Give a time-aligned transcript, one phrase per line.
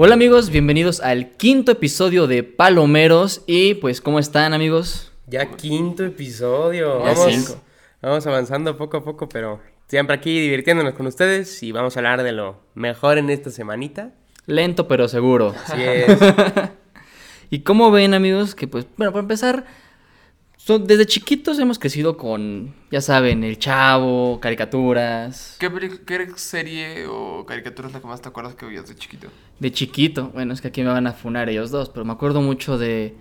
[0.00, 5.10] Hola amigos, bienvenidos al quinto episodio de Palomeros y pues ¿cómo están amigos?
[5.26, 7.00] Ya quinto episodio.
[7.00, 7.60] Ya vamos, cinco.
[8.00, 12.22] vamos avanzando poco a poco, pero siempre aquí divirtiéndonos con ustedes y vamos a hablar
[12.22, 14.12] de lo mejor en esta semanita.
[14.46, 15.52] Lento pero seguro.
[15.66, 16.16] Así es.
[17.50, 19.64] Y como ven amigos, que pues, bueno, para empezar,
[20.58, 25.56] son- desde chiquitos hemos crecido con, ya saben, el chavo, caricaturas.
[25.58, 25.70] ¿Qué,
[26.36, 29.28] serie o caricatura es la que más te acuerdas que veías de chiquito?
[29.58, 32.42] De chiquito, bueno, es que aquí me van a funar ellos dos, pero me acuerdo
[32.42, 33.14] mucho de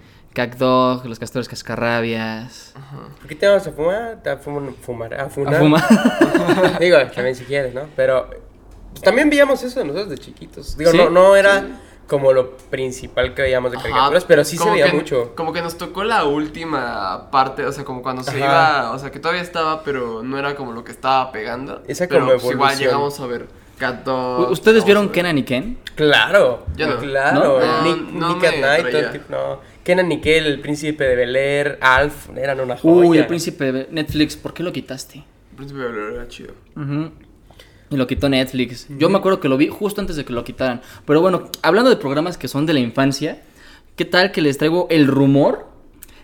[0.57, 2.73] Dog, Los Castores Cascarrabias.
[3.19, 4.21] ¿Por qué te vamos a fumar?
[4.21, 5.83] Te a fum- fumar, a fumar.
[6.79, 7.83] Digo, también si quieres, ¿no?
[7.95, 8.29] Pero
[8.91, 10.77] pues, también veíamos eso nosotros de chiquitos.
[10.77, 10.97] Digo, ¿Sí?
[10.97, 11.65] no, no era
[12.07, 15.33] como lo principal que veíamos de caricaturas, pero sí se veía que- mucho.
[15.35, 18.39] Como que nos tocó la última parte, o sea, como cuando se Ajá.
[18.39, 21.83] iba, o sea, que todavía estaba, pero no era como lo que estaba pegando.
[21.87, 22.79] Esa pero como pues, igual evolución.
[22.89, 23.47] llegamos a ver
[24.49, 25.77] ¿Ustedes vieron Kenan y Ken?
[25.95, 26.97] Claro, Yo no.
[26.97, 27.59] claro.
[27.59, 27.81] ¿No?
[27.83, 29.11] Nick, No, no Nick at me Night, todo el traía.
[29.11, 29.59] tipo, no.
[29.83, 33.07] Kenan Nickel, el príncipe de Bel Air, Alf, eran una joya.
[33.07, 35.19] Uy, el príncipe de Netflix, ¿por qué lo quitaste?
[35.51, 36.53] El Príncipe de Bel-Air era chido.
[36.75, 37.11] Ujú.
[37.89, 38.87] Y lo quitó Netflix.
[38.89, 40.81] Yo me acuerdo que lo vi justo antes de que lo quitaran.
[41.05, 43.41] Pero bueno, hablando de programas que son de la infancia,
[43.95, 45.67] ¿qué tal que les traigo el rumor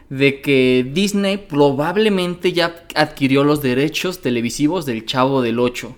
[0.10, 5.96] de que Disney probablemente ya adquirió los derechos televisivos del Chavo del 8?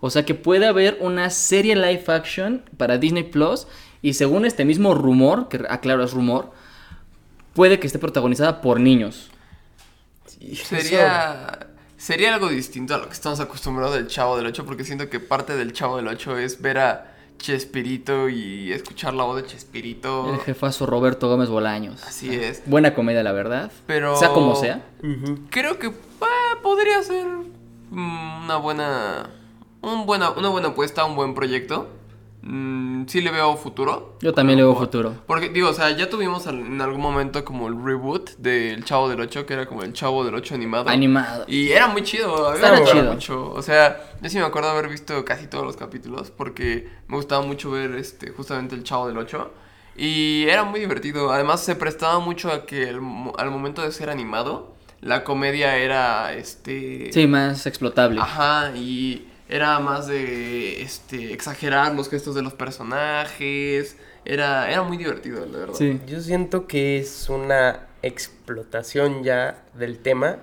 [0.00, 3.66] O sea que puede haber una serie live action para Disney Plus
[4.02, 6.52] y según este mismo rumor, que aclaro es rumor,
[7.54, 9.30] puede que esté protagonizada por niños.
[10.52, 11.68] Sería,
[12.04, 15.20] sería algo distinto a lo que estamos acostumbrados del Chavo del 8, porque siento que
[15.20, 20.34] parte del Chavo del 8 es ver a Chespirito y escuchar la voz de Chespirito.
[20.34, 22.02] El jefazo Roberto Gómez Bolaños.
[22.04, 22.62] Así es.
[22.66, 23.72] Buena comedia, la verdad.
[23.86, 24.84] Pero- Sea como sea.
[25.48, 27.26] Creo que eh, podría ser
[27.90, 29.30] mm, una buena,
[29.80, 31.88] un buena, una buena apuesta, un buen proyecto.
[32.46, 34.18] Mm, sí le veo futuro.
[34.20, 35.14] Yo también le veo futuro.
[35.26, 39.20] Porque, digo, o sea, ya tuvimos en algún momento como el reboot del Chavo del
[39.20, 40.90] 8, que era como el Chavo del 8 animado.
[40.90, 41.46] Animado.
[41.48, 43.12] Y era muy chido, a mí me chido.
[43.14, 43.50] mucho.
[43.50, 47.44] O sea, yo sí me acuerdo haber visto casi todos los capítulos porque me gustaba
[47.46, 49.50] mucho ver este justamente el Chavo del 8
[49.96, 51.32] y era muy divertido.
[51.32, 52.96] Además se prestaba mucho a que el
[53.38, 58.20] al momento de ser animado, la comedia era este Sí, más explotable.
[58.20, 63.96] Ajá, y era más de este exagerar los gestos de los personajes.
[64.24, 65.74] Era era muy divertido, la verdad.
[65.74, 66.00] Sí.
[66.06, 70.38] Yo siento que es una explotación ya del tema.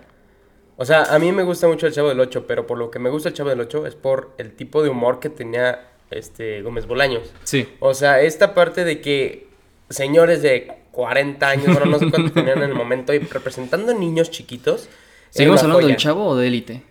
[0.78, 3.00] O sea, a mí me gusta mucho el Chavo del 8, pero por lo que
[3.00, 6.62] me gusta el Chavo del 8 es por el tipo de humor que tenía este
[6.62, 7.32] Gómez Bolaños.
[7.44, 7.70] Sí.
[7.80, 9.48] O sea, esta parte de que
[9.90, 14.32] señores de 40 años, bueno, no sé cuánto tenían en el momento, y representando niños
[14.32, 14.90] chiquitos.
[15.30, 16.84] ¿Seguimos hablando del chavo o de élite?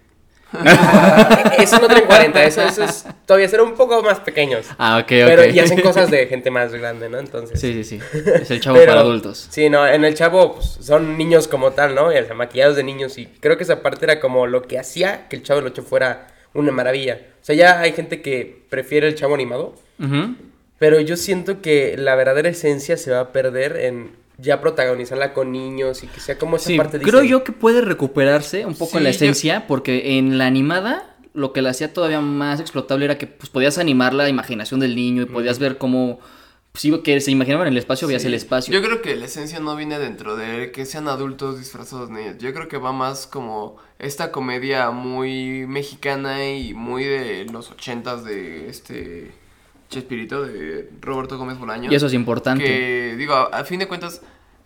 [1.59, 4.67] Eso no tiene 40, eso, eso es todavía ser un poco más pequeños.
[4.79, 5.09] Ah, ok, ok.
[5.09, 7.19] Pero y hacen cosas de gente más grande, ¿no?
[7.19, 7.61] Entonces.
[7.61, 8.19] Sí, sí, sí.
[8.35, 9.47] Es el chavo Pero- para adultos.
[9.51, 12.13] Sí, no, en el chavo pues, son niños como tal, ¿no?
[12.13, 14.79] Y, o sea, maquillados de niños y creo que esa parte era como lo que
[14.79, 17.21] hacía que el chavo del 8 fuera una maravilla.
[17.41, 19.75] O sea, ya hay gente que prefiere el chavo animado,
[20.79, 25.53] pero yo siento que la verdadera esencia se va a perder en ya protagonizarla con
[25.53, 28.75] niños y que sea como esa Sí, parte de creo yo que puede recuperarse un
[28.75, 32.21] poco Sí, en la yo- esencia, porque en la animada lo que la hacía todavía
[32.21, 36.19] más explotable era que pues, podías animar la imaginación del niño y podías ver cómo,
[36.73, 38.29] pues, sí, que se imaginaban en el espacio, veías Sí.
[38.29, 38.73] el espacio.
[38.75, 42.37] Yo creo que la esencia no viene dentro de que sean adultos disfrazados niños.
[42.39, 48.25] Yo creo que va más como esta comedia muy mexicana y muy de los ochentas
[48.25, 49.31] de este
[49.91, 51.91] Chespirito, de Roberto Gómez Bolaño.
[51.93, 52.65] Y eso es importante.
[52.65, 54.23] Que, digo, a, a fin de cuentas,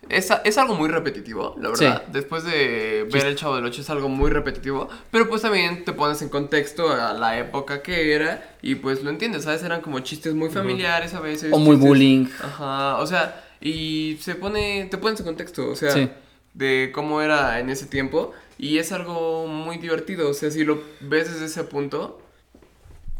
[0.07, 2.03] es, es algo muy repetitivo, la verdad.
[2.05, 2.11] Sí.
[2.13, 4.87] Después de ver El Chavo del Ocho es algo muy repetitivo.
[5.11, 9.09] Pero pues también te pones en contexto a la época que era y pues lo
[9.09, 9.63] entiendes, ¿sabes?
[9.63, 11.51] Eran como chistes muy familiares a veces.
[11.51, 12.25] O muy chistes- bullying.
[12.43, 16.07] Ajá, o sea, y se pone, te pones en contexto, o sea, Sí.
[16.53, 18.31] de cómo era en ese tiempo.
[18.59, 22.21] Y es algo muy divertido, o sea, si lo ves desde ese punto,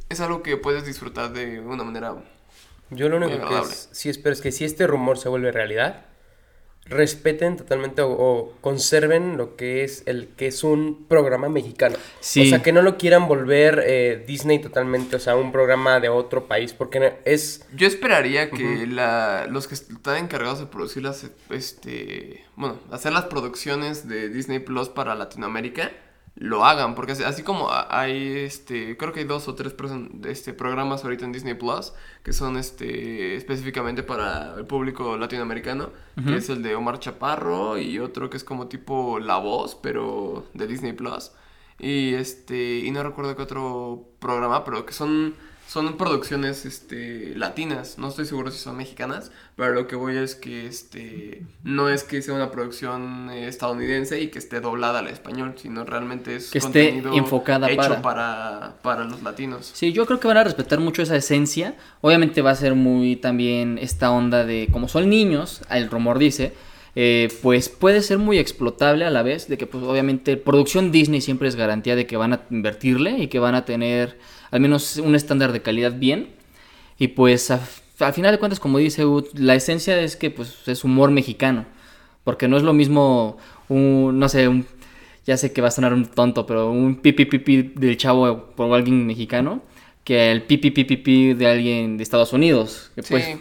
[0.10, 2.16] es algo que puedes disfrutar de una manera
[2.90, 6.06] Yo lo único que es- sí espero es que si este rumor se vuelve realidad,
[6.88, 11.98] respeten totalmente o, o conserven lo que es el que es un programa mexicano.
[12.20, 12.42] Sí.
[12.42, 16.10] O sea, que no lo quieran volver eh, Disney totalmente, o sea, un programa de
[16.10, 17.66] otro país, porque es...
[17.76, 23.26] Yo esperaría que la, los que están encargados de producir las, este, bueno, hacer las
[23.26, 25.92] producciones de Disney Plus para Latinoamérica,
[26.36, 29.74] lo hagan, porque así, como hay, este, creo que hay dos o tres
[30.26, 31.94] este, programas ahorita en Disney Plus
[32.24, 35.92] que son, este, específicamente para el público latinoamericano,
[36.26, 40.46] que es el de Omar Chaparro y otro que es como tipo La Voz, pero
[40.54, 41.32] de Disney Plus.
[41.80, 45.36] Y este, y no recuerdo qué otro programa, pero que son
[45.68, 50.36] son producciones este, latinas, no estoy seguro si son mexicanas, pero lo que voy es
[50.36, 55.08] que este, no es que sea una producción eh, estadounidense y que esté doblada al
[55.08, 58.02] español, sino realmente es Que esté contenido enfocada hecho para.
[58.02, 59.72] para, para los latinos.
[59.74, 61.76] Sí, yo creo que van a respetar mucho esa esencia.
[62.02, 66.54] Obviamente va a ser muy también esta onda de, como son niños, el rumor dice,
[66.96, 71.20] eh, pues puede ser muy explotable a la vez, de que pues obviamente producción Disney
[71.22, 74.18] siempre es garantía de que van a invertirle y que van a tener
[74.52, 76.30] al menos un estándar de calidad bien.
[76.98, 77.62] Y pues a-
[78.00, 81.66] al final de cuentas, como dice Ut, la esencia es que pues es humor mexicano.
[82.24, 83.38] Porque no es lo mismo
[83.70, 84.66] un, no sé, un,
[85.26, 88.74] ya sé que va a sonar un tonto, pero un pipi pipi del chavo por
[88.74, 89.62] alguien mexicano
[90.04, 92.92] que el pipi pipi pipi de alguien de Estados Unidos.
[92.96, 93.32] Que pues, Sí.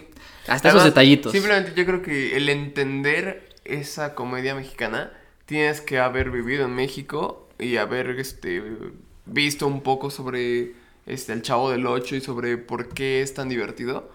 [0.49, 1.33] hasta Además, esos detallitos.
[1.33, 5.13] Simplemente yo creo que el entender esa comedia mexicana
[5.47, 8.63] tienes que haber vivido en México y haber este
[9.27, 10.73] visto un poco sobre
[11.07, 14.11] este el Chavo del Ocho y sobre por qué es tan divertido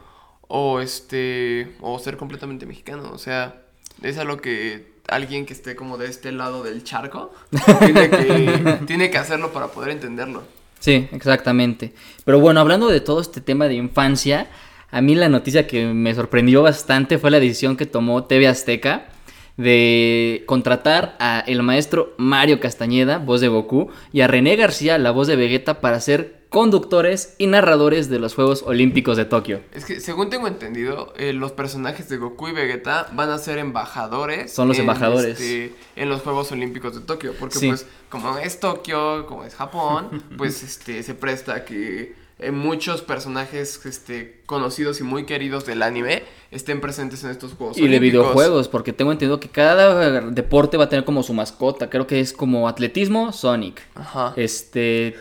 [0.47, 3.61] o este o ser completamente mexicano, o sea,
[4.01, 7.33] es algo que alguien que esté como de este lado del charco
[7.79, 10.43] tiene que tiene que hacerlo para poder entenderlo.
[10.79, 11.93] Sí, exactamente.
[12.23, 14.47] Pero bueno, hablando de todo este tema de infancia,
[14.91, 19.09] a mí la noticia que me sorprendió bastante fue la decisión que tomó TV Azteca
[19.57, 25.11] de contratar a el maestro Mario Castañeda, voz de Goku, y a René García, la
[25.11, 29.61] voz de Vegeta, para ser conductores y narradores de los Juegos Olímpicos de Tokio.
[29.71, 33.59] Es que, según tengo entendido, eh, los personajes de Goku y Vegeta van a ser
[33.59, 34.51] embajadores.
[34.51, 35.39] Son los en, embajadores.
[35.39, 37.33] este, en los Juegos Olímpicos de Tokio.
[37.39, 37.67] Porque, Sí.
[37.67, 43.85] pues, como es Tokio, como es Japón, pues este se presta que eh, muchos personajes
[43.85, 48.11] este, conocidos y muy queridos del anime estén presentes en estos Juegos Y de Olímpicos.
[48.23, 51.91] videojuegos, porque tengo entendido que cada deporte va a tener como su mascota.
[51.91, 53.81] Creo que es como atletismo, Sonic.
[53.93, 54.33] Ajá.
[54.35, 55.15] Este,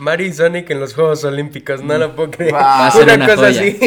[0.00, 2.54] Mario y Sonic en los Juegos Olímpicos, no lo puedo creer.
[2.54, 3.60] Va a ser una, una cosa joya.
[3.60, 3.78] así.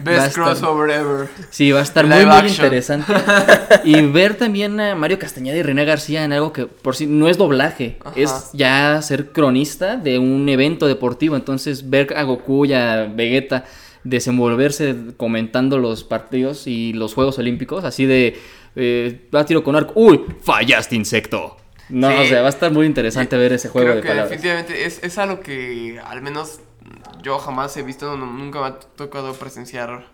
[0.00, 1.28] Best estar- crossover ever.
[1.50, 2.66] Sí, va a estar muy, Live muy action.
[2.66, 3.12] interesante.
[3.84, 7.28] Y ver también a Mario Castañeda y René García en algo que por sí no
[7.28, 8.12] es doblaje, Ajá.
[8.16, 11.36] es ya ser cronista de un evento deportivo.
[11.36, 13.64] Entonces, ver a Goku y a Vegeta
[14.02, 18.38] desenvolverse comentando los partidos y los Juegos Olímpicos, así de
[18.76, 19.92] eh, va a tiro con arco.
[19.96, 20.20] ¡Uy!
[20.42, 21.56] ¡Fallaste, insecto!
[21.90, 22.16] No, Sí.
[22.18, 24.30] o sea, va a estar muy interesante ver ese juego Creo de que palabras.
[24.30, 26.60] definitivamente es, es algo que al menos
[27.22, 30.06] yo jamás he visto, no- nunca me ha tocado presenciar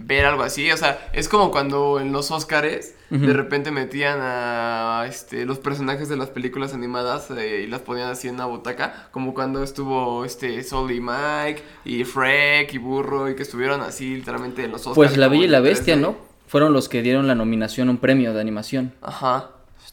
[0.00, 0.70] ver algo así.
[0.70, 6.08] O sea, es como cuando en los Oscars de repente metían a este, los personajes
[6.08, 10.24] de las películas animadas eh, y las ponían así en una butaca, como cuando estuvo
[10.24, 14.82] este Sol y Mike y Shrek y Burro y que estuvieron así literalmente en los
[14.82, 14.94] Oscars.
[14.94, 16.00] Pues La Bella y la Bestia, 3D.
[16.00, 16.16] ¿no?
[16.46, 18.94] Fueron los que dieron la nominación a un premio de animación.
[19.02, 19.50] Ajá.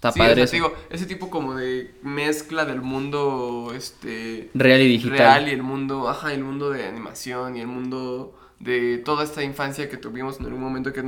[0.10, 0.52] Está Sí, padre eso.
[0.52, 5.18] te digo, ese tipo como de mezcla del mundo este Real y digital.
[5.18, 9.44] real y el mundo, ajá, el mundo de animación y el mundo de toda esta
[9.44, 11.04] infancia que tuvimos en algún momento que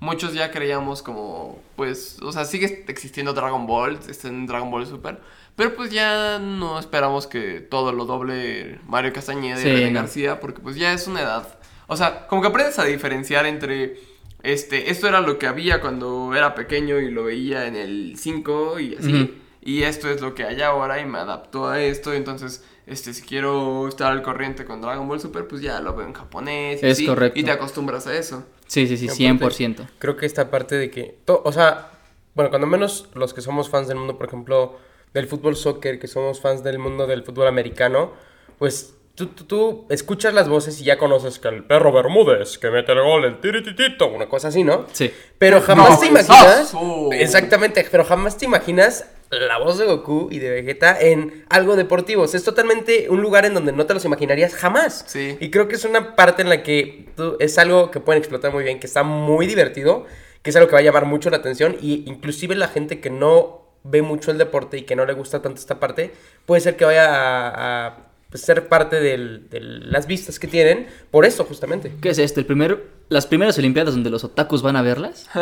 [0.00, 4.86] muchos ya creíamos como, pues, o sea, sigue existiendo Dragon Ball, está en Dragon Ball
[4.86, 5.20] Super,
[5.56, 9.92] pero pues ya no esperamos que todo lo doble Mario Castañeda Sí, y René.
[9.92, 11.58] García, porque pues ya es una edad,
[11.88, 13.96] o sea, como que aprendes a diferenciar entre...
[14.42, 18.78] Este, esto era lo que había cuando era pequeño y lo veía en el 5
[18.80, 19.34] y así.
[19.60, 22.14] Y esto es lo que hay ahora y me adaptó a esto.
[22.14, 26.06] Entonces, este, si quiero estar al corriente con Dragon Ball Super, pues ya lo veo
[26.06, 26.82] en japonés.
[26.82, 27.38] Y Es así, correcto.
[27.38, 28.44] Y te acostumbras a eso.
[28.66, 29.88] Sí, sí, sí, Y aparte, 100%.
[29.98, 31.90] Creo que esta parte de que, to- o sea,
[32.34, 34.78] bueno, cuando menos los que somos fans del mundo, por ejemplo,
[35.12, 38.12] del fútbol soccer, que somos fans del mundo del fútbol americano,
[38.58, 42.70] pues tú, tú, tú escuchas las voces y ya conoces que el perro Bermúdez, que
[42.70, 44.86] mete el gol, el tirititito, una cosa así, ¿no?
[44.92, 45.10] Sí.
[45.36, 46.72] Pero jamás te imaginas,
[47.12, 52.22] exactamente, pero jamás te imaginas la voz de Goku y de Vegeta en algo deportivo.
[52.22, 55.04] O sea, es totalmente un lugar en donde no te los imaginarías jamás.
[55.06, 55.36] Sí.
[55.40, 58.52] Y creo que es una parte en la que tú- es algo que pueden explotar
[58.52, 60.06] muy bien, que está muy divertido,
[60.42, 63.10] que es algo que va a llamar mucho la atención y inclusive la gente que
[63.10, 66.10] no ve mucho el deporte y que no le gusta tanto esta parte,
[66.46, 67.96] puede ser que vaya a, a,
[68.30, 71.94] pues, ser parte del- de las vistas que tienen por eso justamente.
[72.00, 72.40] ¿Qué es esto?
[72.40, 75.28] ¿El primero, ¿Las primeras Olimpiadas donde los otakus van a verlas?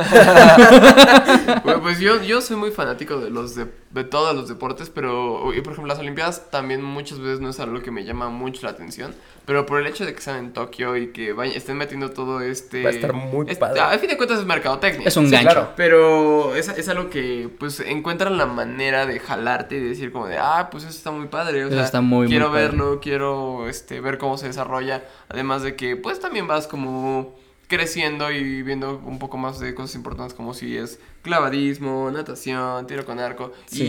[1.64, 5.52] Bueno, pues yo, yo soy muy fanático de los de, de todos los deportes, pero,
[5.55, 8.62] y por ejemplo, las Olimpiadas también muchas veces no es algo que me llama mucho
[8.64, 9.14] la atención,
[9.46, 12.40] pero por el hecho de que sean en Tokio y que vaya- estén metiendo todo
[12.42, 12.82] este...
[12.82, 13.80] Va a estar muy es- padre.
[13.80, 15.06] A fin de cuentas es mercadotecnia.
[15.08, 15.48] Es un Sí, gancho.
[15.50, 15.72] claro.
[15.76, 20.36] Pero es, es algo que, pues, encuentran la manera de jalarte y decir como de,
[20.38, 22.62] ah, pues eso está muy padre, o Eso sea, está muy, muy quiero padre.
[22.62, 27.34] verlo, quiero, este, ver cómo se desarrolla, además de que, pues, también vas como
[27.68, 33.04] creciendo y viendo un poco más de cosas importantes como si es clavadismo, natación, tiro
[33.04, 33.82] con arco Sí.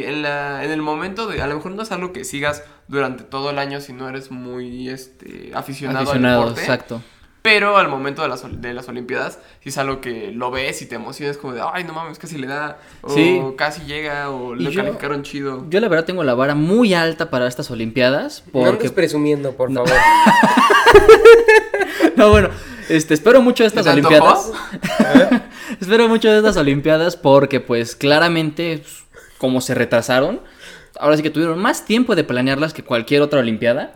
[0.00, 2.64] y en la en el momento de a lo mejor no es algo que sigas
[2.90, 6.60] durante todo el año si no eres muy este, aficionado, Aficionado, al deporte.
[6.62, 7.02] exacto.
[7.42, 10.86] Pero al momento de las, de las Olimpiadas, si es algo que lo ves y
[10.86, 13.40] te emocionas, como de, ay, no mames, casi le da, o Sí.
[13.56, 15.64] casi llega, o Y lo yo- calificaron chido.
[15.70, 18.44] Yo la verdad tengo la vara muy alta para estas Olimpiadas.
[18.52, 18.90] No andes Porque...
[18.90, 19.88] presumiendo, por favor.
[22.16, 22.50] No, bueno,
[22.88, 24.50] este, espero mucho de estas ¿Te Olimpiadas.
[25.80, 29.04] espero mucho de estas Olimpiadas porque pues claramente, pues,
[29.38, 30.40] como se retrasaron,
[31.00, 33.92] ahora sí que tuvieron más tiempo de planearlas que cualquier otra Olimpiada.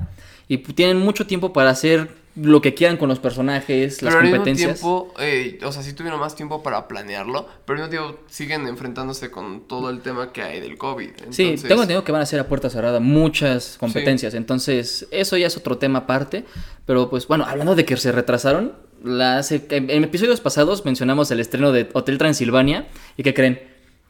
[0.49, 4.80] Y tienen mucho tiempo para hacer lo que quieran con los personajes, las mismo competencias.
[4.80, 9.30] tiempo, eh, o sea, sí tuvieron más tiempo para planearlo, pero no digo, siguen enfrentándose
[9.30, 11.11] con todo el tema que hay del COVID.
[11.30, 15.46] Sí, tengo entendido que van a ser a puerta cerrada muchas competencias, entonces eso ya
[15.46, 16.44] es otro tema aparte,
[16.87, 18.73] pero pues bueno, hablando de que se retrasaron,
[19.04, 23.61] las, en, en episodios pasados mencionamos el estreno de Hotel Transilvania y que creen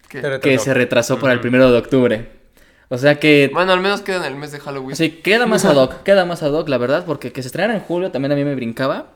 [0.08, 0.20] ¿Qué?
[0.20, 2.43] Pero- que se retrasó para el primero de octubre.
[2.94, 4.96] O sea que Bueno, al menos queda en el mes de Halloween.
[4.96, 7.74] sí, queda más ad hoc, queda más ad hoc, la verdad, porque que se estrenara
[7.74, 9.12] en julio también a mí me brincaba,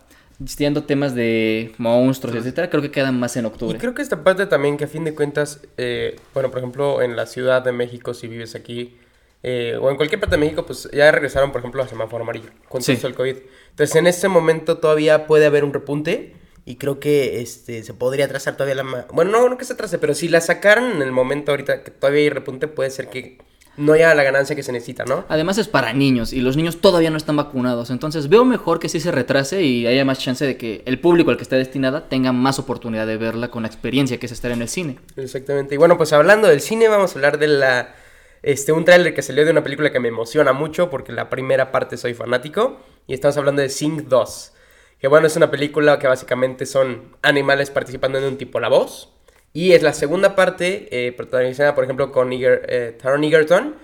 [0.47, 3.78] siendo temas de monstruos, etcétera, creo que quedan más en Y octubre.
[3.78, 7.16] creo que esta parte también que a fin de cuentas, eh, bueno, por ejemplo, en
[7.16, 8.97] la Ciudad de México, si vives aquí,
[9.42, 12.50] eh, o en cualquier parte de México, pues ya regresaron, por ejemplo, a semáforo amarillo,
[12.68, 12.97] con Sí.
[12.97, 13.37] del COVID.
[13.70, 18.25] Entonces, en este momento todavía puede haber un repunte y creo que este se podría
[18.26, 18.82] atrasar todavía la...
[18.82, 21.82] ma- Bueno, no, no que se atrase, pero si la sacaran en el momento ahorita
[21.85, 23.38] que todavía hay repunte, puede ser que
[23.78, 25.25] no haya la ganancia que se necesita, ¿no?
[25.28, 27.90] Además es para niños y los niños todavía no están vacunados.
[27.90, 31.30] Entonces veo mejor que sí se retrase y haya más chance de que el público
[31.30, 34.50] al que esté destinada tenga más oportunidad de verla con la experiencia que es estar
[34.50, 34.99] en el cine.
[35.16, 35.75] Exactamente.
[35.75, 37.94] Y bueno, pues hablando del cine, vamos a hablar de la.
[38.42, 41.73] Este, un tráiler que salió de una película que me emociona mucho porque la primera
[41.73, 42.80] parte soy fanático.
[43.06, 44.52] Y estamos hablando de Sing 2.
[45.00, 49.12] Que bueno, es una película que básicamente son animales participando en un tipo la voz.
[49.52, 53.76] Y es la segunda parte, eh, protagonizada por ejemplo con Eger- eh, Taron Egerton.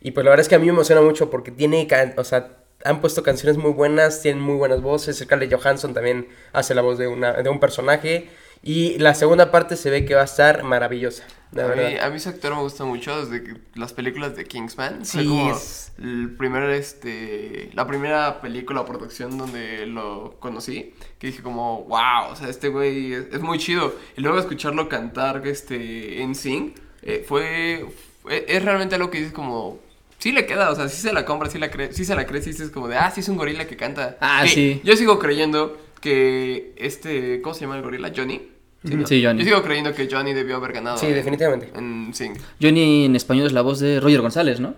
[0.00, 2.50] Y pues la verdad es que a mí me emociona mucho porque tiene, o sea,
[2.84, 5.18] han puesto canciones muy buenas, tienen muy buenas voces.
[5.18, 8.28] Scarlett Johansson también hace la voz de, una, de un personaje.
[8.62, 11.24] Y la segunda parte se ve que va a estar maravillosa.
[11.52, 14.44] La a, mí, a mí ese actor me gusta mucho desde que las películas de
[14.44, 15.04] Kingsman.
[15.06, 20.92] Sí, como es- el primer, este, la primera película o producción donde lo conocí.
[21.18, 23.94] Que dije como, wow, o sea, este güey es, es muy chido.
[24.16, 27.86] Y luego escucharlo cantar este, en Sing eh, fue,
[28.22, 29.78] fue- es realmente algo que dices como...
[30.18, 32.26] Sí le queda, o sea, sí se la compra, sí, la cree, sí se la
[32.26, 34.16] crees, sí es como de, ah, sí es un gorila que canta.
[34.20, 34.80] Ah, Que sí.
[34.82, 38.12] Yo sigo creyendo que este, ¿cómo se llama el gorila?
[38.14, 38.42] Johnny.
[38.84, 39.06] ¿no?
[39.06, 39.40] Sí, Johnny.
[39.40, 40.98] Yo sigo creyendo que Johnny debió haber ganado.
[40.98, 41.70] Sí, en- definitivamente.
[41.76, 42.34] En Sing.
[42.62, 44.74] Johnny en español es la voz de Roger González, ¿no?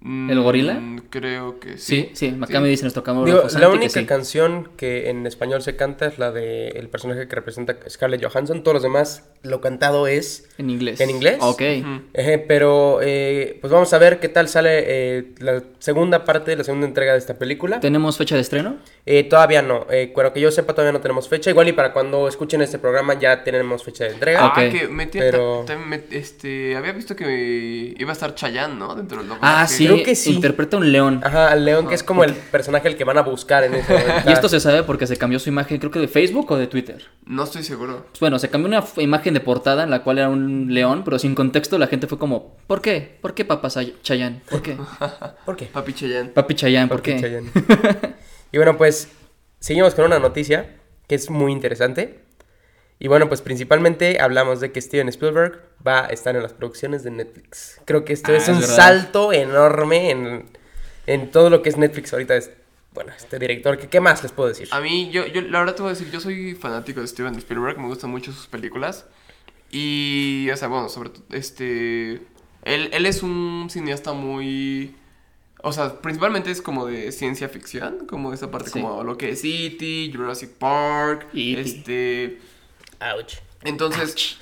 [0.00, 0.74] ¿El gorila?
[0.74, 2.28] Mm, Creo que Sí, sí.
[2.30, 4.06] sí, acá me dice nuestro Digo, camarógrafo la Santi que única sí.
[4.06, 8.62] canción que en español se canta es la de el personaje que representa Scarlett Johansson.
[8.62, 11.00] Todos los demás, lo cantado es En inglés.
[11.00, 11.38] ¿En inglés?
[11.40, 11.62] Ok.
[12.46, 16.86] Pero eh, pues vamos a ver qué tal sale eh, la segunda parte, la segunda
[16.86, 17.80] entrega de esta película.
[17.80, 18.76] ¿Tenemos fecha de estreno?
[19.10, 21.48] Eh, todavía no, eh, bueno, que yo sepa todavía no tenemos fecha.
[21.48, 24.40] Igual y para cuando escuchen este programa ya tenemos fecha de entrega.
[24.44, 24.70] Ah, Ok.
[24.70, 28.94] que metía, Pero- met- este, había visto que iba a estar Chayanne, ¿no?
[28.94, 30.34] Dentro del Ah, sí, Creo que sí.
[30.34, 31.22] interpreta un león.
[31.24, 33.90] Ajá, al león que es como el personaje al que van a buscar en ese
[33.94, 34.28] momento.
[34.28, 36.66] Y esto se sabe porque se cambió su imagen, creo que de Facebook o de
[36.66, 37.06] Twitter.
[37.24, 38.04] No estoy seguro.
[38.10, 41.18] Pues bueno, se cambió una imagen de portada en la cual era un león, pero
[41.18, 43.16] sin contexto la gente fue como, ¿por qué?
[43.22, 43.68] ¿Por qué papá
[44.02, 44.42] Chayanne?
[44.50, 44.76] ¿Por qué?
[45.46, 45.64] ¿Por qué?
[45.64, 46.28] Papi Chayanne.
[46.28, 47.20] Papi Chayanne, ¿por Porque qué?
[47.22, 47.50] Chayanne.
[48.52, 49.08] y bueno, pues
[49.60, 50.76] seguimos con una noticia
[51.08, 52.20] que es muy interesante.
[53.00, 57.04] Y bueno, pues principalmente hablamos de que Steven Spielberg va a estar en las producciones
[57.04, 57.80] de Netflix.
[57.84, 58.74] Creo que esto Ah, es es un verdad.
[58.76, 60.50] salto enorme en,
[61.06, 62.34] en todo lo que es Netflix ahorita.
[62.36, 62.50] Es,
[62.92, 64.66] bueno, este director, ¿qué, ¿qué más les puedo decir?
[64.72, 67.36] A mí, yo, yo, la verdad te voy a decir, yo soy fanático de Steven
[67.36, 69.06] Spielberg, me gustan mucho sus películas.
[69.70, 72.20] Y, o sea, bueno, sobre todo, este...
[72.64, 74.96] Él, él es un cineasta muy...
[75.62, 78.80] O sea, principalmente es como de ciencia ficción, como esa parte Sí.
[78.80, 81.26] como lo que es E.T., Jurassic Park.
[81.34, 82.38] E este...
[83.00, 83.34] Ouch.
[83.64, 84.38] Entonces,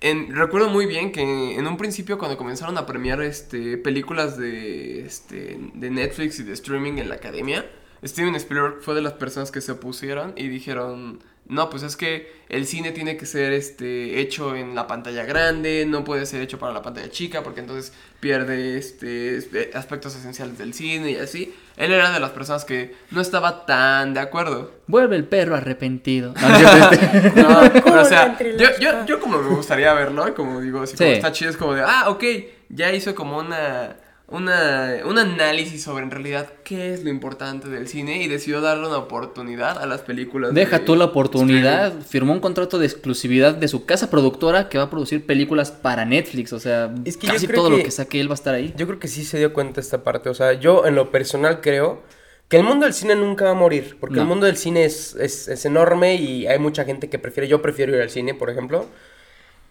[0.00, 5.06] en- recuerdo muy bien que en un principio cuando comenzaron a premiar este, películas de,
[5.06, 7.64] este, de Netflix y de streaming en la academia,
[8.04, 12.34] Steven Spielberg fue de las personas que se opusieron y dijeron, no, pues es que
[12.48, 16.58] el cine tiene que ser este, hecho en la pantalla grande, no puede ser hecho
[16.58, 21.54] para la pantalla chica porque entonces pierde este, espe- aspectos esenciales del cine y así.
[21.76, 24.72] Él era de las personas que no estaba tan de acuerdo.
[24.86, 26.34] Vuelve el perro arrepentido.
[26.40, 30.26] No, no este- No, pero, o sea, yo, las yo, yo como me gustaría verlo,
[30.28, 31.16] y como digo, así como Sí.
[31.16, 32.24] está chido, es como de, ah, ok,
[32.70, 33.96] ya hizo como una,
[34.28, 38.88] una, un análisis sobre en realidad qué es lo importante del cine y decidió darle
[38.88, 40.52] una oportunidad a las películas.
[40.52, 42.04] Deja de tú la oportunidad, streaming.
[42.04, 46.04] firmó un contrato de exclusividad de su casa productora que va a producir películas para
[46.04, 48.54] Netflix, o sea, Es que casi todo lo que- que saque él va a estar
[48.54, 48.74] ahí.
[48.76, 50.28] Yo creo que sí se dio cuenta esta parte.
[50.28, 52.02] O sea, yo en lo personal creo
[52.48, 53.96] que el mundo del cine nunca va a morir.
[54.00, 54.22] Porque No.
[54.22, 57.48] el mundo del cine es, es, es enorme y hay mucha gente que prefiere.
[57.48, 58.86] Yo prefiero ir al cine, por ejemplo.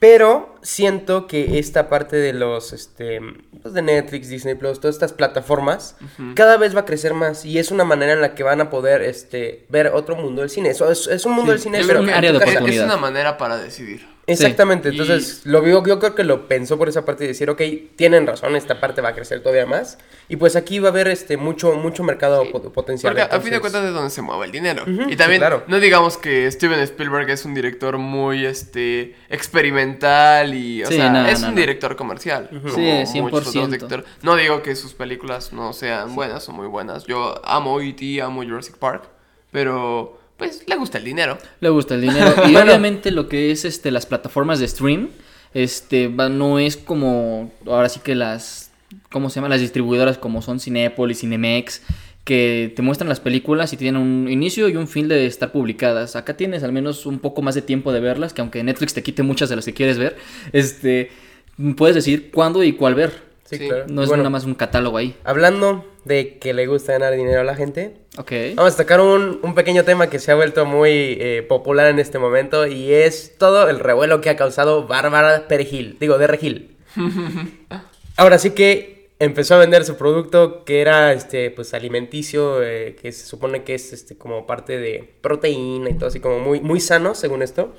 [0.07, 3.19] Pero siento que esta parte de los, este,
[3.63, 5.95] pues de Netflix, Disney Plus, todas estas plataformas,
[6.35, 8.69] cada vez va a crecer más y es una manera en la que van a
[8.69, 10.69] poder, este, ver otro mundo del cine.
[10.69, 12.37] Eso es, es un mundo Sí, del cine, pero un área de.
[12.37, 14.05] Es- una manera para decidir.
[14.27, 14.97] Exactamente, Sí.
[14.97, 17.61] entonces lo vio, yo creo que lo pensó por esa parte y decir, ok,
[17.95, 21.07] tienen razón, esta parte va a crecer todavía más y pues aquí va a haber
[21.09, 23.13] este mucho mucho mercado po- potencial.
[23.13, 24.81] Porque a fin de entonces- cuentas es donde se mueve el dinero.
[24.81, 25.63] Ujú, y sí, también, claro.
[25.67, 31.09] no digamos que Steven Spielberg es un director muy este experimental y, o Sí, sea,
[31.11, 31.61] no, es no, un no.
[31.61, 32.49] director comercial.
[32.49, 33.27] como Sí, muchos 100%.
[33.33, 34.05] otros directores.
[34.23, 37.05] No digo que sus películas no sean buenas, son muy buenas.
[37.05, 39.03] Yo amo E.T., amo Jurassic Park,
[39.51, 41.37] pero pues le gusta el dinero.
[41.61, 42.33] Le gusta el dinero.
[42.47, 42.61] Y Bueno.
[42.61, 45.09] obviamente lo que es este las plataformas de stream,
[45.53, 48.71] este no es como ahora sí que las
[49.11, 49.49] ¿cómo se llama?
[49.49, 51.81] las distribuidoras como son Cinépolis, Cinemex,
[52.23, 56.15] que te muestran las películas y tienen un inicio y un fin de estar publicadas.
[56.15, 59.03] Acá tienes al menos un poco más de tiempo de verlas, que aunque Netflix te
[59.03, 60.17] quite muchas de las que quieres ver,
[60.51, 61.11] este
[61.77, 63.24] puedes decir cuándo y cuál ver.
[63.45, 63.67] Sí, Sí.
[63.67, 63.85] claro.
[63.87, 65.15] No es bueno, nada más un catálogo ahí.
[65.23, 68.31] Hablando de que le gusta ganar dinero a la gente, Ok.
[68.55, 71.99] vamos a tocar un, un pequeño tema que se ha vuelto muy eh, popular en
[71.99, 76.75] este momento y es todo el revuelo que ha causado Bárbara Perejil, digo, de Regil.
[78.17, 83.11] Ahora sí que empezó a vender su producto que era este pues alimenticio eh, que
[83.11, 86.81] se supone que es este como parte de proteína y todo así como muy muy
[86.81, 87.73] sano según esto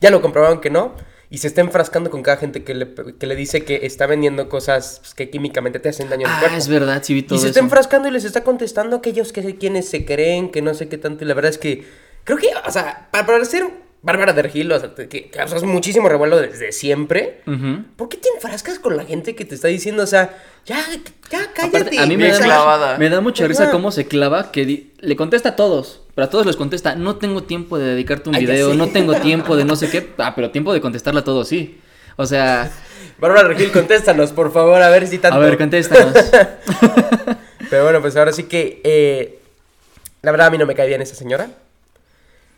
[0.00, 0.96] ya lo comprobaron que no
[1.30, 4.48] y se está enfrascando con cada gente que le, que le dice que está vendiendo
[4.48, 7.36] cosas pues, que químicamente te hacen daño al Ah, cuerpo es verdad, sí vi todo
[7.36, 7.50] y se eso.
[7.52, 10.88] está enfrascando y les está contestando a aquellos que quienes se creen, que no sé
[10.88, 11.24] qué tanto.
[11.24, 11.84] Y la verdad es que
[12.24, 13.64] creo que, o sea, para, para ser
[14.02, 17.42] Bárbara de Regil, o sea, que causas muchísimo revuelo desde siempre.
[17.46, 17.84] Ujú.
[17.96, 20.78] ¿Por qué te enfrascas con la gente que te está diciendo, o sea, ya,
[21.30, 21.76] ya, cállate?
[21.76, 22.96] Aparte, a mí me da, clavada.
[22.98, 26.44] me da mucha risa cómo se clava, que le contesta a todos, pero a todos
[26.44, 29.64] les contesta, no tengo tiempo de dedicarte un Ay, ya video, no tengo tiempo de
[29.64, 31.80] no sé qué, ah, pero tiempo de contestarle a todos, sí.
[32.16, 32.70] O sea,
[33.18, 35.38] Bárbara Regil, contéstanos, por favor, a ver si tanto.
[35.38, 36.12] a ver, contéstanos.
[37.70, 39.38] Pero bueno, pues ahora sí que, eh,
[40.20, 41.48] la verdad a mí no me cae bien esa señora.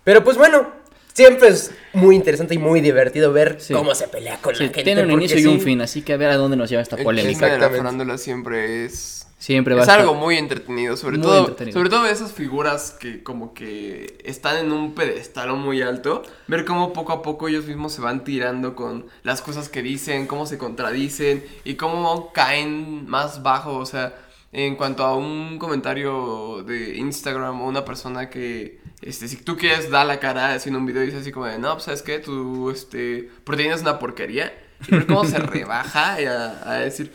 [0.03, 0.67] Pero pues bueno,
[1.13, 3.75] siempre es muy interesante y muy divertido ver Sí.
[3.75, 4.83] cómo se pelea con Sí, la gente.
[4.85, 6.97] tiene un inicio y un fin, así que a ver a dónde nos lleva esta
[6.97, 7.33] El polémica.
[7.33, 11.17] chisme de la farándula siempre es Siempre va a es estar- algo muy entretenido, sobre
[11.19, 11.77] Muy todo entretenido.
[11.77, 16.93] sobre todo esas figuras que como que están en un pedestal muy alto, ver cómo
[16.93, 20.59] poco a poco ellos mismos se van tirando con las cosas que dicen, cómo se
[20.59, 24.15] contradicen y cómo caen más bajo, o sea,
[24.53, 29.91] en cuanto a un comentario de Instagram o una persona que este si tú quieres
[29.91, 32.19] dar la cara haciendo un video y dice así como de, "No, pues sabes qué,
[32.19, 34.53] tu este proteína es una porquería."
[34.89, 37.13] Y ver cómo se rebaja y a, a decir,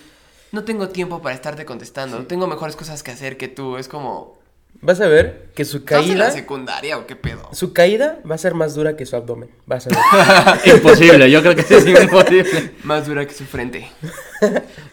[0.51, 2.25] no tengo tiempo para estarte contestando.
[2.25, 3.77] Tengo mejores cosas que hacer que tú.
[3.77, 4.37] Es como.
[4.79, 7.49] Vas a ver que su ¿Estás en la caída, secundaria o qué pedo?
[7.51, 9.49] su caída va a ser más dura que su abdomen.
[9.65, 10.75] Vas a ver.
[10.75, 12.73] Imposible, yo creo que sí es imposible.
[12.83, 13.89] Más dura que su frente.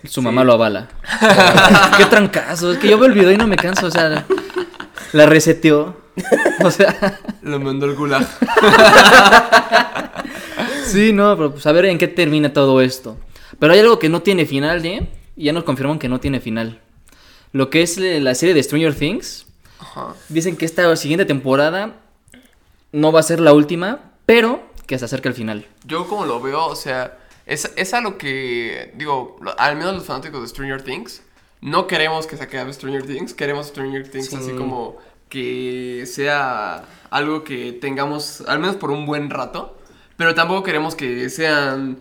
[0.04, 0.88] Su mamá lo avala.
[1.98, 4.24] Qué trancazo, es que yo veo el video y no me canso, o sea,
[5.12, 6.02] la reseteó.
[6.64, 8.24] O sea, Lo mandó al gulag.
[10.86, 13.16] sí, no, pero pues a ver en qué termina todo esto.
[13.58, 15.08] Pero hay algo que no tiene final, ¿eh?
[15.36, 16.80] Y ya nos confirman que no tiene final.
[17.52, 19.46] Lo que es la serie de Stranger Things,
[19.78, 20.14] Ajá.
[20.28, 21.94] dicen que esta siguiente temporada
[22.92, 25.66] no va a ser la última, pero que se acerca al final.
[25.84, 30.04] Yo como lo veo, o sea, es, es a lo que, digo, al menos los
[30.04, 31.22] fanáticos de Stranger Things,
[31.60, 34.36] no queremos que se acabe Stranger Things, queremos Stranger Things Sí.
[34.36, 34.96] así como
[35.34, 39.76] que sea algo que tengamos, al menos por un buen rato,
[40.16, 41.98] pero tampoco queremos que sean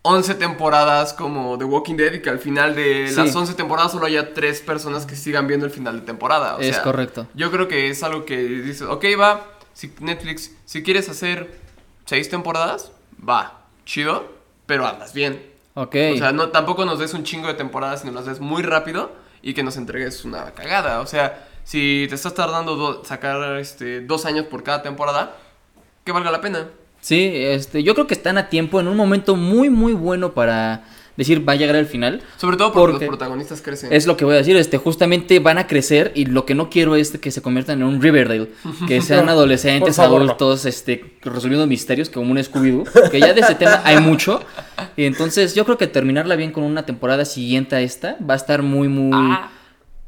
[0.00, 3.16] 11 temporadas como The Walking Dead y que al final de Sí.
[3.16, 6.56] las 11 temporadas solo haya 3 personas que sigan viendo el final de temporada.
[6.56, 7.26] o Es sea, correcto.
[7.34, 11.60] Yo creo que es algo que dices, ok, va, si Netflix, si quieres hacer
[12.06, 12.90] 6 temporadas,
[13.28, 14.32] va, chido,
[14.66, 15.40] pero andas bien.
[15.74, 15.94] Ok.
[16.14, 19.12] O sea, no, tampoco nos des un chingo de temporadas, sino nos des muy rápido
[19.42, 21.00] y que nos entregues una cagada.
[21.00, 25.36] O sea, si te estás tardando do- sacar este, dos años por cada temporada,
[26.04, 26.68] que valga la pena.
[27.00, 30.84] Sí, este, yo creo que están a tiempo en un momento muy, muy bueno para
[31.16, 32.22] decir va a llegar al final.
[32.38, 33.92] Sobre todo porque, Porque los protagonistas crecen.
[33.92, 36.70] Es lo que voy a decir, este, justamente van a crecer y lo que no
[36.70, 38.50] quiero es que se conviertan en un Riverdale,
[38.88, 40.04] que sean adolescentes, no.
[40.04, 44.40] adultos, este, resolviendo misterios como un Scooby-Doo, que ya de ese tema hay mucho.
[44.96, 48.36] Y entonces yo creo que terminarla bien con una temporada siguiente a esta va a
[48.36, 49.10] estar muy, muy...
[49.14, 49.50] Ah.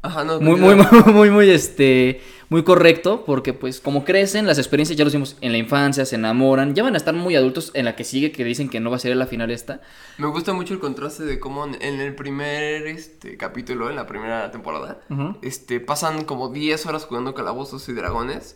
[0.05, 0.39] Ajá, no.
[0.39, 0.75] Muy, muy,
[1.13, 5.51] muy, muy, este, muy correcto, porque pues como crecen, las experiencias ya lo hicimos en
[5.51, 8.43] la infancia, se enamoran, ya van a estar muy adultos en la que sigue, que
[8.43, 9.81] dicen que no va a ser la final esta.
[10.17, 14.51] Me gusta mucho el contraste de cómo en- el primer este, capítulo, en la primera
[14.51, 14.99] temporada,
[15.41, 18.55] este, pasan como 10 horas jugando calabozos y dragones.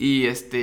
[0.00, 0.58] Y este.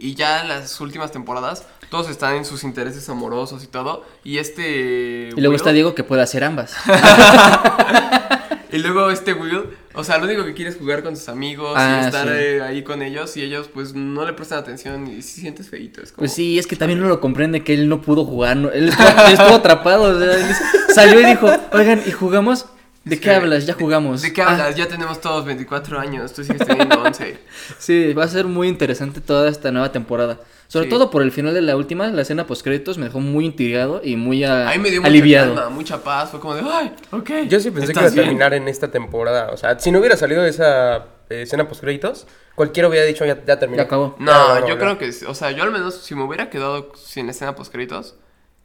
[0.00, 4.04] Y ya en las últimas temporadas, todos están en sus intereses amorosos y todo.
[4.22, 5.30] Y este.
[5.36, 6.72] Y luego está Diego que puede hacer ambas.
[8.72, 11.72] Y luego este Will, o sea, lo único que quiere es jugar con sus amigos
[11.76, 12.32] Ah, y estar sí.
[12.34, 13.36] eh, ahí con ellos.
[13.36, 16.02] Y ellos, pues, no le prestan atención y si sientes feito.
[16.02, 16.18] Es como.
[16.20, 18.88] Pues sí, es que también uno lo comprende que él no pudo jugar, no- él
[18.88, 20.54] estuvo, él estuvo atrapado, o sea, él
[20.94, 22.66] salió y dijo, oigan, ¿y jugamos?
[23.04, 23.66] ¿De qué hablas?
[23.66, 24.20] Ya jugamos.
[24.22, 24.74] ¿De qué "Ah, hablas?
[24.74, 27.38] Ya tenemos todos 24 años, tú sigues teniendo 11.
[27.78, 30.40] sí, va a ser muy interesante toda esta nueva temporada.
[30.68, 30.90] Sobre Sí.
[30.90, 34.00] todo por el final de la última, la escena post créditos me dejó muy intrigado
[34.02, 35.54] y muy A mí me dio mucha aliviado.
[35.54, 37.30] calma, mucha paz, fue como de, ay, ok.
[37.48, 38.24] Yo sí pensé que iba ¿estás a bien?".
[38.26, 39.50] terminar en esta temporada.
[39.52, 40.96] O sea, si no hubiera salido esa
[41.30, 43.82] eh, escena post créditos, cualquiera hubiera dicho ya, ya terminó.
[43.82, 44.16] Ya acabó.
[44.18, 44.78] No, yo no.
[44.80, 48.16] creo que, o sea, yo al menos si me hubiera quedado sin escena post créditos,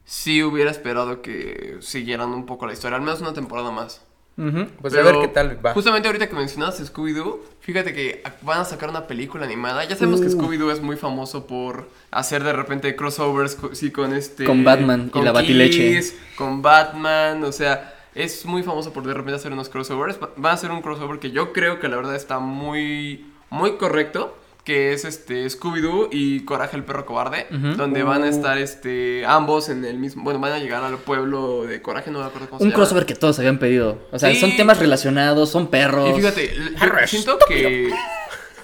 [0.04, 4.02] sí hubiera esperado que siguieran un poco la historia, al menos una temporada más.
[4.38, 4.66] Ujú.
[4.82, 5.74] Pues a ver qué tal va.
[5.74, 9.84] Justamente ahorita que mencionabas Scooby-Doo, fíjate que van a sacar una película animada.
[9.86, 10.32] Ya sabemos que Uh.
[10.32, 14.44] Scooby-Doo es muy famoso por hacer de repente crossovers, sí, con este...
[14.46, 16.02] Con Batman y la Batileche.
[16.36, 20.22] Con Batman, o sea, es muy famoso por de repente hacer unos crossovers.
[20.22, 23.78] Va- Van a hacer un crossover que yo creo que la verdad está muy, muy
[23.78, 24.38] correcto.
[24.64, 27.48] Que es este Scooby-Doo y Coraje el perro cobarde.
[27.50, 28.30] Donde van a Uh.
[28.30, 30.24] estar este ambos en el mismo.
[30.24, 32.76] Bueno, van a llegar al pueblo de Coraje, no me acuerdo cómo se Un llama.
[32.78, 34.08] crossover que todos habían pedido.
[34.12, 34.40] O sea, Sí.
[34.40, 36.12] son temas relacionados, son perros.
[36.12, 37.90] Y fíjate, yo siento que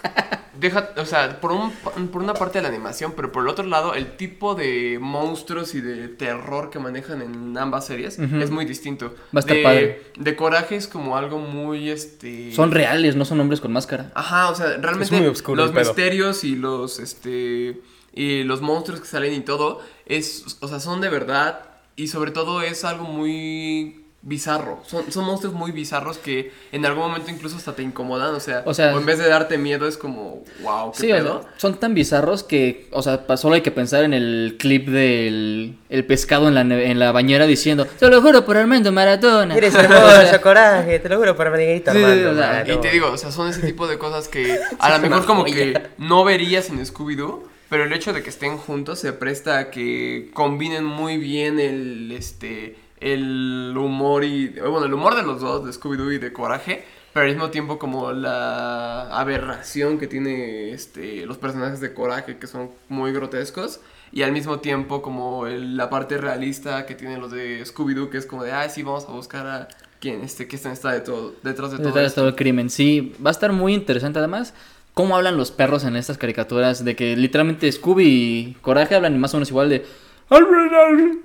[0.59, 3.65] deja, o sea, por, un, por una parte de la animación, pero por el otro
[3.65, 8.65] lado, el tipo de monstruos y de terror que manejan en ambas series es muy
[8.65, 9.15] distinto.
[9.35, 10.01] Va a estar de, padre.
[10.17, 12.51] De coraje es como algo muy este.
[12.53, 14.11] Son reales, no son hombres con máscara.
[14.15, 17.81] Ajá, o sea, realmente muy oscuro los misterios y los este
[18.13, 22.31] y los monstruos que salen y todo es, o sea, son de verdad y sobre
[22.31, 24.80] todo es algo muy bizarro.
[24.86, 28.63] Son, son monstruos muy bizarros que en algún momento incluso hasta te incomodan, o sea,
[28.65, 31.41] O sea- en vez de darte miedo es como, wow, qué Sí, o pedo.
[31.43, 35.77] sea, son tan bizarros que, o sea, solo hay que pensar en el clip del
[35.89, 39.56] el pescado en la, en la bañera diciendo, te lo juro por Armando Maradona.
[39.56, 42.73] Eres hermoso, coraje, te lo juro Margarita Sí, Armando, o sea, Maradona.
[42.73, 45.43] Y te digo, o sea, son ese tipo de cosas que a lo mejor como
[45.43, 45.56] joya.
[45.56, 49.71] que no verías en Scooby-Doo, pero el hecho de que estén juntos se presta a
[49.71, 55.65] que combinen muy bien el, este, el humor y, bueno, el humor de los dos,
[55.65, 56.83] de Scooby-Doo y de Coraje,
[57.13, 62.47] pero al mismo tiempo como la aberración que tiene, este, los personajes de Coraje que
[62.47, 63.79] son muy grotescos.
[64.12, 68.17] Y al mismo tiempo como el- la parte realista que tienen los de Scooby-Doo, que
[68.17, 69.67] es como de, ah, sí, vamos a buscar a
[69.99, 73.13] quien, este, que está de todo, detrás de todo Detrás de todo el crimen, sí,
[73.23, 74.53] va a estar muy interesante además.
[74.93, 79.33] Cómo hablan los perros en estas caricaturas, de que literalmente Scooby y Coraje hablan más
[79.33, 79.86] o menos igual de...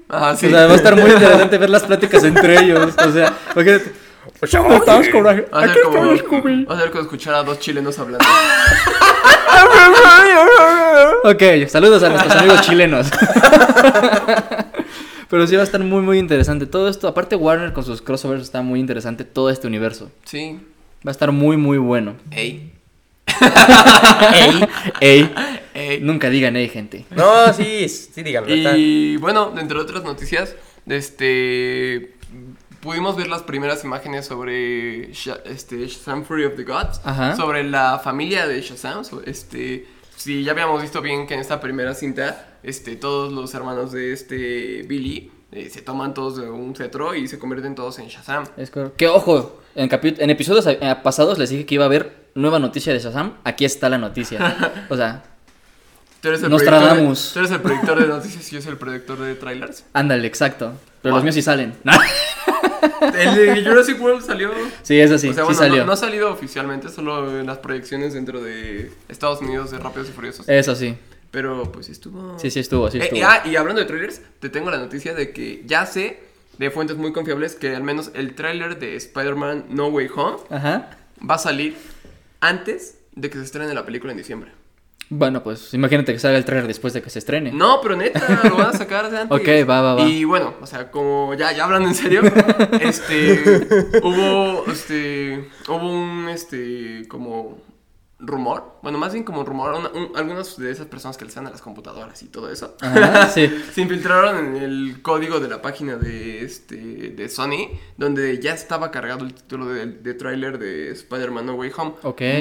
[0.09, 0.47] Ah, sí.
[0.47, 2.95] O sea, va a estar muy interesante ver las pláticas entre ellos.
[2.97, 3.93] O sea, imagínate.
[4.53, 5.47] ¿Dónde estás, Coraje?
[5.53, 6.65] Aquí estoy, Scooby.
[6.65, 8.25] va a ser como escuchar a dos chilenos hablando.
[11.25, 13.11] Ok, saludos a nuestros amigos chilenos.
[15.29, 16.67] Pero sí va a estar muy, muy interesante.
[16.67, 20.11] Todo esto, aparte Warner con sus crossovers está muy interesante todo este universo.
[20.25, 20.61] Sí.
[21.07, 22.15] Va a estar muy, muy bueno.
[22.31, 22.73] Ey.
[24.35, 24.69] Ey,
[25.01, 25.35] ey.
[25.75, 26.01] Ey.
[26.01, 27.07] Nunca digan ey, gente.
[27.11, 28.53] No, sí, sí, díganlo.
[28.53, 30.55] está- Y bueno, entre otras noticias,
[31.17, 32.15] este
[32.81, 37.37] pudimos ver las primeras imágenes sobre este Shazam Fury of the Gods, Ajá.
[37.37, 41.95] sobre la familia de Shazam, este si ya habíamos visto bien que en esta primera
[41.95, 47.15] cinta, este todos los hermanos de este Billy eh, se toman todos de un cetro
[47.15, 48.45] y se convierten todos en Shazam.
[48.57, 48.97] Es correcto.
[48.97, 52.93] Que ojo, en, en episodios eh, pasados les dije que iba a haber nueva noticia
[52.93, 53.35] de Shazam.
[53.45, 54.87] Aquí está la noticia.
[54.89, 55.23] O sea,
[56.23, 57.29] Tú eres el Nostradamus.
[57.29, 59.85] de- Tú eres el predictor de noticias y yo soy el predictor de trailers.
[59.93, 60.73] ándale, exacto.
[61.03, 61.75] Pero los míos sí salen.
[63.15, 64.51] El de Jurassic World salió.
[64.83, 65.77] sí, eso sí, o sea, sí bueno, salió.
[65.81, 70.09] No, no ha salido oficialmente, solo en las proyecciones dentro de Estados Unidos de Rápidos
[70.09, 70.49] y Furiosos.
[70.49, 70.97] Eso sí.
[71.31, 72.39] Pero pues estuvo.
[72.39, 73.19] Sí, sí estuvo, sí Eh, estuvo.
[73.19, 76.21] y, ah, y hablando de trailers, te tengo la noticia de que ya sé
[76.59, 80.91] de fuentes muy confiables que al menos el trailer de Spider-Man No Way Home Ajá.
[81.29, 81.77] va a salir
[82.41, 84.51] antes de que se estrene la película en diciembre.
[85.15, 87.53] Bueno, pues imagínate que salga el trailer después de que se estrene.
[87.53, 89.39] No, pero neta, lo van a sacar de antes.
[89.43, 90.09] Ok, va, va, va.
[90.09, 92.23] Y bueno, o sea, como ya, ya hablando en serio,
[92.81, 97.59] este, hubo, este, hubo un, este, como
[98.25, 101.49] rumor, bueno, más bien como rumor, una- un- algunas de esas personas que le dan
[101.49, 103.51] a las computadoras y todo eso, Ajá, sí.
[103.75, 108.91] se infiltraron en el código de la página de, este, de Sony, donde ya estaba
[108.93, 111.95] cargado el título de, de tráiler de Spider-Man No Way Home.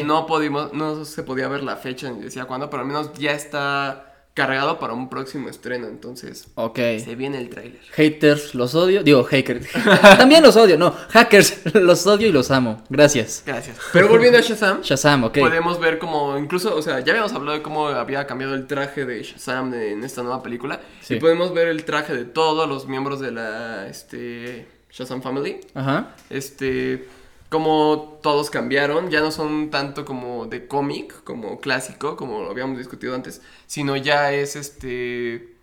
[0.05, 3.31] No, podíamos, no se podía ver la fecha ni decía cuándo, pero al menos ya
[3.31, 6.77] está cargado para un próximo estreno, entonces Ok.
[7.03, 7.81] se viene el tráiler.
[7.91, 9.03] Haters, los odio.
[9.03, 9.67] Digo, hackers.
[10.17, 10.77] También los odio.
[10.77, 12.81] No, hackers, los odio y los amo.
[12.89, 13.43] Gracias.
[13.45, 13.77] Gracias.
[13.91, 15.39] Pero volviendo a Shazam, Shazam, ok.
[15.39, 19.05] podemos ver como, incluso, o sea, ya habíamos hablado de cómo había cambiado el traje
[19.05, 20.79] de Shazam en esta nueva película.
[21.01, 21.15] Sí.
[21.15, 25.59] Y podemos ver el traje de todos los miembros de la este, Shazam Family.
[25.73, 26.15] Ajá.
[26.29, 27.05] Este,
[27.51, 32.77] como todos cambiaron, ya no son tanto como de cómic, como clásico, como lo habíamos
[32.77, 35.53] discutido antes, sino ya es este,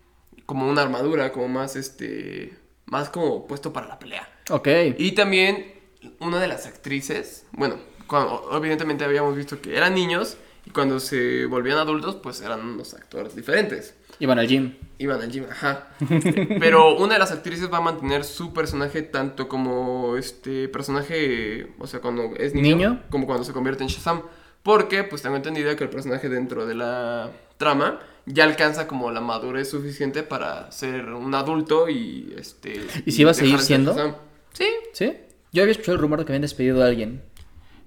[0.45, 4.29] como una armadura, como más este, más como puesto para la pelea.
[4.51, 4.69] Ok.
[4.99, 5.73] Y también
[6.21, 11.47] una de las actrices, bueno, cuando, evidentemente habíamos visto que eran niños y cuando se
[11.47, 13.95] volvían adultos, pues eran unos actores diferentes.
[14.21, 14.75] Iban al gym.
[14.99, 15.89] Iban al gym, ajá.
[16.61, 21.87] Pero una de las actrices va a mantener su personaje tanto como este personaje, o
[21.87, 23.03] sea, cuando es niño, ¿Niño?
[23.11, 24.23] como cuando se convierte en Shazam.
[24.63, 29.21] Porque, pues tengo entendido que el personaje dentro de la trama ya alcanza como la
[29.21, 32.81] madurez suficiente para ser un adulto y este.
[33.07, 33.93] ¿Y si va a seguir siendo?
[33.95, 34.15] Shazam.
[34.53, 34.67] Sí.
[34.93, 35.17] ¿Sí?
[35.53, 37.23] Yo había escuchado el rumor de que habían despedido a alguien.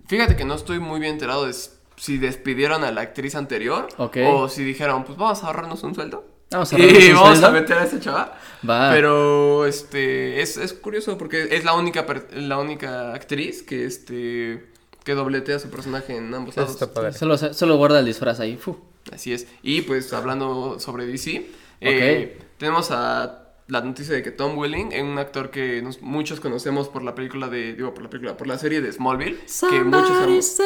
[0.08, 1.54] Fíjate que no estoy muy bien enterado de
[2.02, 4.18] si despidieron a la actriz anterior Ok.
[4.26, 6.26] o si dijeron, pues vamos a ahorrarnos un sueldo.
[6.50, 7.48] Vamos a y un vamos sueldo.
[7.48, 8.38] a meter a esa chava.
[8.68, 8.90] Va.
[8.92, 14.66] Pero este es, es curioso porque es la única per- la única actriz que este
[15.04, 16.72] que dobletea su personaje en ambos lados.
[16.72, 17.14] está padre.
[17.14, 18.58] Solo, solo guarda el disfraz ahí.
[18.58, 18.78] Fu.
[19.14, 19.46] Así es.
[19.62, 21.50] Y pues hablando sobre DC,
[21.82, 23.41] eh, tenemos a
[23.72, 27.16] la noticia de que Tom Welling es un actor que nos- muchos conocemos por la
[27.16, 29.38] película de digo por la película por la serie de Smallville
[29.70, 30.58] que muchos amamos.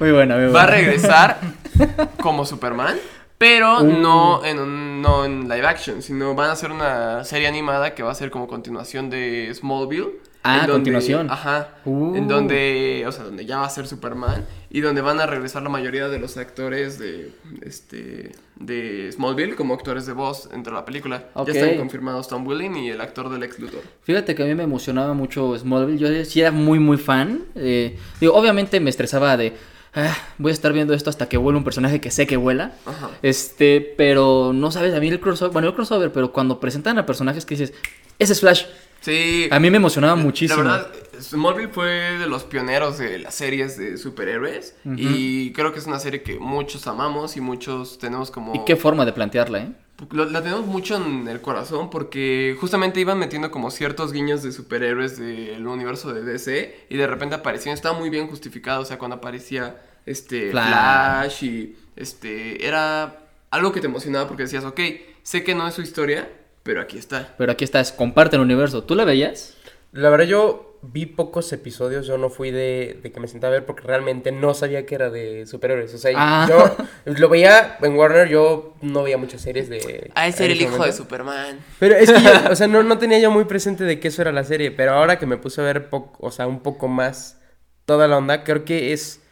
[0.00, 0.58] Muy buena, muy buena.
[0.58, 1.40] va a regresar
[2.20, 2.96] como Superman,
[3.38, 3.84] pero Uh.
[3.84, 8.02] no, en un- no en live action, sino van a hacer una serie animada que
[8.02, 10.20] va a ser como continuación de Smallville.
[10.46, 11.30] Ah, donde- continuación.
[11.30, 11.68] Ajá.
[11.84, 12.16] Uh.
[12.16, 15.62] En donde, o sea, donde ya va a ser Superman y donde van a regresar
[15.62, 17.32] la mayoría de los actores de
[17.62, 21.24] este de Smallville como actores de voz dentro de la película.
[21.46, 23.82] Ya están confirmados Tom Welling y el actor del ex Luthor.
[24.02, 25.98] Fíjate que a mí me emocionaba mucho Smallville.
[25.98, 27.42] Yo sí era muy, muy fan.
[27.54, 29.52] Eh, digo, obviamente me estresaba de.
[29.94, 32.72] "Ah, voy a estar viendo esto hasta que vuela un personaje que sé que vuela.
[32.84, 33.10] Ajá.
[33.22, 35.52] Este, pero no sabes, a mí el crossover.
[35.52, 37.72] Bueno, el crossover, pero cuando presentan a personajes que dices,
[38.18, 38.64] ese es Flash.
[39.00, 39.48] Sí.
[39.50, 40.62] A mí me emocionaba muchísimo.
[40.62, 44.76] La verdad, Smallville fue de los pioneros de las series de superhéroes.
[44.84, 48.54] Y creo que es una serie que muchos amamos y muchos tenemos como.
[48.54, 49.72] Y qué forma de plantearla, ¿eh?
[50.10, 55.18] La tenemos mucho en el corazón porque justamente iban metiendo como ciertos guiños de superhéroes
[55.18, 59.16] del universo de DC y de repente aparecían, estaba muy bien justificado, o sea, cuando
[59.16, 60.68] aparecía este Flash.
[60.68, 64.80] Flash, y este era algo que te emocionaba porque decías, ok,
[65.22, 66.28] sé que no es su historia,
[66.66, 67.34] pero aquí está.
[67.38, 68.84] Pero aquí estás, comparte el universo.
[68.84, 69.56] ¿Tú la veías?
[69.92, 73.58] La verdad yo vi pocos episodios, yo no fui de, de que me sentaba a
[73.58, 75.94] ver porque realmente no sabía que era de superhéroes.
[75.94, 76.46] O sea, Ah.
[76.48, 76.76] yo
[77.18, 80.10] lo veía en Warner, yo no veía muchas series de...
[80.14, 80.92] Ah, ese era en el hijo de.
[80.92, 81.58] Superman.
[81.78, 84.20] Pero es que yo, o sea, no, no tenía yo muy presente de que eso
[84.22, 86.88] era la serie, pero ahora que me puse a ver poco, o sea, un poco
[86.88, 87.40] más
[87.86, 89.22] toda la onda, creo que es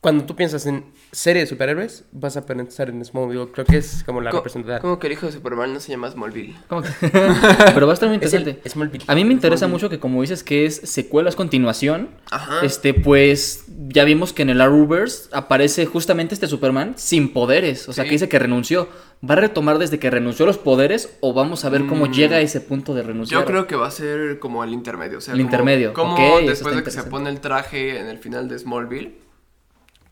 [0.00, 4.02] cuando tú piensas en serie de superhéroes, vas a pensar en Smallville, creo que es
[4.04, 4.80] como la ¿Cómo, representativa.
[4.80, 6.56] cómo que el hijo de Superman no se llama Smallville?
[6.68, 6.88] ¿Cómo que?
[7.74, 8.68] Pero va a estar muy Es el- interesante.
[8.68, 9.04] Smallville.
[9.06, 12.10] A mí me interesa mucho que como dices que es secuela, es continuación.
[12.30, 12.60] Ajá.
[12.64, 17.88] Este, pues ya vimos que en el Arrowverse aparece justamente este Superman sin poderes.
[17.88, 18.10] O sea, Sí.
[18.10, 18.88] que dice que renunció.
[19.28, 22.12] ¿Va a retomar desde que renunció a los poderes o vamos a ver cómo Mm.
[22.12, 23.40] llega a ese punto de renunciar?
[23.40, 25.16] Yo creo que va a ser como el intermedio.
[25.18, 27.98] O sea, El como- intermedio, Como ok, eso después de que se pone el traje
[28.00, 29.23] en el final de Smallville,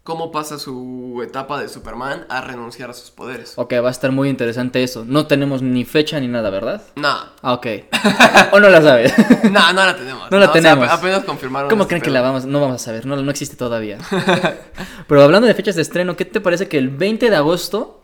[0.02, 3.52] cómo pasa su etapa de Superman a renunciar a sus poderes.
[3.56, 5.04] Ok, va a estar muy interesante eso.
[5.06, 6.82] No tenemos ni fecha ni nada, ¿verdad?
[6.96, 7.08] No,
[7.42, 7.66] Ah, ok.
[8.52, 9.14] o no la sabes.
[9.50, 10.30] no, no la tenemos.
[10.30, 10.88] No la o sea, tenemos.
[10.88, 11.70] ap- apenas confirmaron.
[11.70, 12.44] ¿Cómo creen que la vamos?
[12.46, 13.98] No vamos a saber, no, no existe todavía.
[15.06, 18.00] Pero hablando de fechas de estreno, ¿qué te parece que el 20 de agosto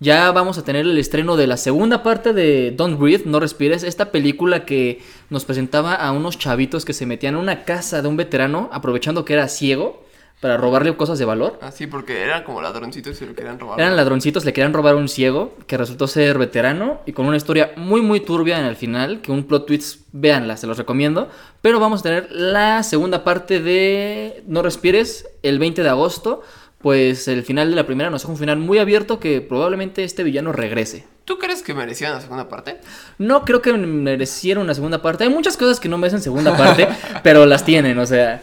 [0.00, 3.82] ya vamos a tener el estreno de la segunda parte de Don't Breathe, No Respires?
[3.84, 8.08] Esta película que nos presentaba a unos chavitos que se metían en una casa de
[8.08, 10.04] un veterano, aprovechando que era ciego,
[10.40, 11.58] para robarle cosas de valor.
[11.60, 13.80] Ah, sí, porque eran como ladroncitos y se lo querían robar.
[13.80, 17.36] Eran ladroncitos, le querían robar a un ciego que resultó ser veterano y con una
[17.36, 21.28] historia muy muy turbia en el final, que un plot twist, véanla, se los recomiendo.
[21.60, 26.42] Pero vamos a tener la segunda parte de No Respires el 20 de agosto
[26.78, 30.22] pues el final de la primera nos deja un final muy abierto que probablemente este
[30.22, 31.06] villano regrese.
[31.24, 32.78] ¿Tú crees que merecían la segunda parte?
[33.18, 35.24] No creo que mereciera una segunda parte.
[35.24, 36.88] Hay muchas cosas que no merecen segunda parte,
[37.22, 38.42] pero las tienen, o sea.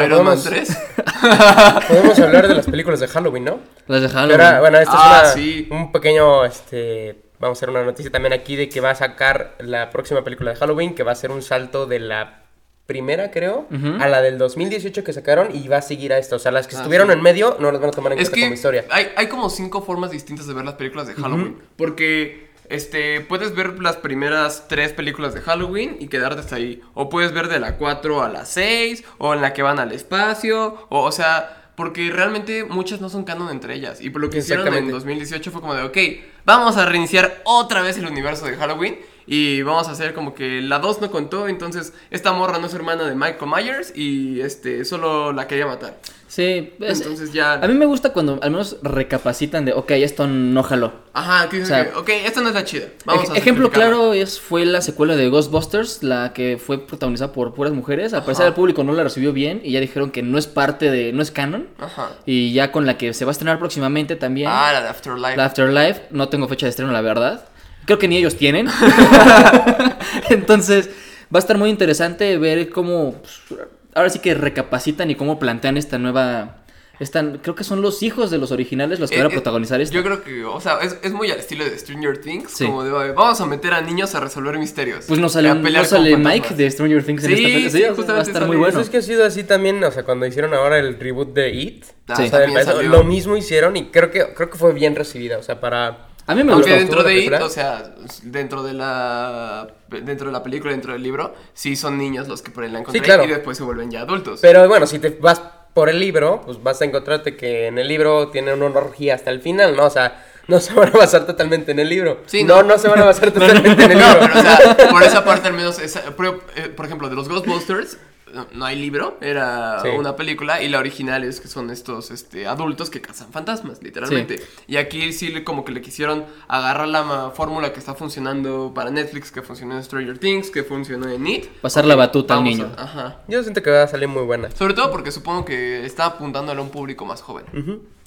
[0.00, 0.78] Bueno, Iron Man podemos- 3.
[1.88, 3.60] Podemos hablar de las películas de Halloween, ¿no?
[3.86, 4.38] Las de Halloween.
[4.38, 5.68] Pero, bueno, esto Ah, es una- sí.
[5.70, 9.54] un pequeño, este, vamos a hacer una noticia también aquí de que va a sacar
[9.58, 12.42] la próxima película de Halloween, que va a ser un salto de la
[12.86, 13.66] primera, creo,
[13.98, 16.36] a la del 2018 que sacaron y va a seguir a esta.
[16.36, 17.14] O sea, las que Ah, estuvieron sí.
[17.14, 18.84] en medio no las van a tomar en Es cuenta que como historia.
[18.90, 21.58] Hay, hay como cinco formas distintas de ver las películas de Halloween.
[21.76, 26.82] Porque este, puedes ver las primeras tres películas de Halloween y quedarte hasta ahí.
[26.94, 29.92] O puedes ver de la 4 a la 6, o en la que van al
[29.92, 31.62] espacio, o, o sea...
[31.76, 34.00] Porque realmente muchas no son canon entre ellas.
[34.00, 34.94] Y por lo que hicieron en Exactamente.
[34.94, 35.98] 2018 fue como de, ok,
[36.46, 38.98] vamos a reiniciar otra vez el universo de Halloween.
[39.26, 41.48] Y vamos a hacer como que la 2 no contó.
[41.48, 43.92] Entonces, esta morra no es hermana de Michael Myers.
[43.96, 45.98] Y este, solo la quería matar.
[46.28, 47.54] Sí, es- Entonces ya...
[47.54, 50.92] a mí me gusta cuando al menos recapacitan de, ok, esto no jaló.
[51.12, 52.86] Ajá, que O sea, ok, esta no es la chida.
[53.04, 57.32] Vamos Ej- a ejemplo claro es fue la secuela de Ghostbusters, la que fue protagonizada
[57.32, 58.12] por puras mujeres.
[58.12, 58.48] Al parecer Ajá.
[58.48, 61.22] el público no la recibió bien y ya dijeron que no es parte de, no
[61.22, 61.68] es canon.
[61.78, 62.10] Ajá.
[62.26, 65.36] Y ya con la que se va a estrenar próximamente también, Ah, la de Afterlife.
[65.36, 67.44] la Afterlife, no tengo fecha de estreno la verdad.
[67.86, 68.68] Creo que ni ellos tienen.
[70.30, 70.88] Entonces
[71.34, 73.60] va a estar muy interesante ver cómo, pues,
[73.94, 76.62] ahora sí que recapacitan y cómo plantean esta nueva...
[76.98, 79.36] Esta, creo que son los hijos de los originales los que Eh, van a eh,
[79.36, 79.94] protagonizar esto.
[79.94, 82.50] Yo creo que, o sea, es, es muy al estilo de Stranger Things.
[82.52, 82.64] Sí.
[82.64, 85.04] Como de, "Oye, vamos a meter a niños a resolver misterios.
[85.06, 86.32] Pues no y sale, no sale fantasmas".
[86.32, 87.70] Mike de Stranger Things en Sí, esta película.
[87.70, 88.46] sí, Sí, o sea, va a justamente estar sale.
[88.46, 88.80] muy bueno.
[88.80, 91.84] es que ha sido así también, o sea, cuando hicieron ahora el reboot de It,
[92.08, 92.22] Ah, Sí.
[92.22, 92.44] o sea,
[92.80, 96.06] el- lo mismo hicieron y creo que creo que fue bien recibida, o sea, para
[96.28, 96.80] A mí me Aunque gustó.
[96.80, 101.34] dentro de It, o sea, dentro de la dentro de la película, dentro del libro,
[101.54, 103.24] sí son niños los que por ahí la encontré claro.
[103.24, 104.40] y después se vuelven ya adultos.
[104.42, 105.40] Pero bueno, si te vas
[105.72, 109.30] por el libro, pues vas a encontrarte que en el libro tiene una orgía hasta
[109.30, 109.84] el final, ¿no?
[109.84, 112.22] O sea, no se van a basar totalmente en el libro.
[112.26, 112.70] Sí, no, no.
[112.70, 114.20] no se van a basar totalmente en el No, libro.
[114.26, 117.28] pero o sea, por esa parte al menos, esa- por, eh, por ejemplo, de los
[117.28, 117.98] Ghostbusters,
[118.34, 119.88] no, no hay libro, era Sí.
[119.88, 124.42] una película y la original es que son estos este, adultos que cazan fantasmas, literalmente.
[124.66, 129.30] Y aquí sí como que le quisieron agarrar la fórmula que está funcionando para Netflix,
[129.30, 131.46] que funcionó en Stranger Things, que funcionó en It.
[131.60, 132.72] Pasar la batuta al niño.
[132.76, 133.20] a- ajá.
[133.28, 134.50] Yo siento que va a salir muy buena.
[134.50, 137.44] Sobre todo porque supongo que está apuntándole a un público más joven.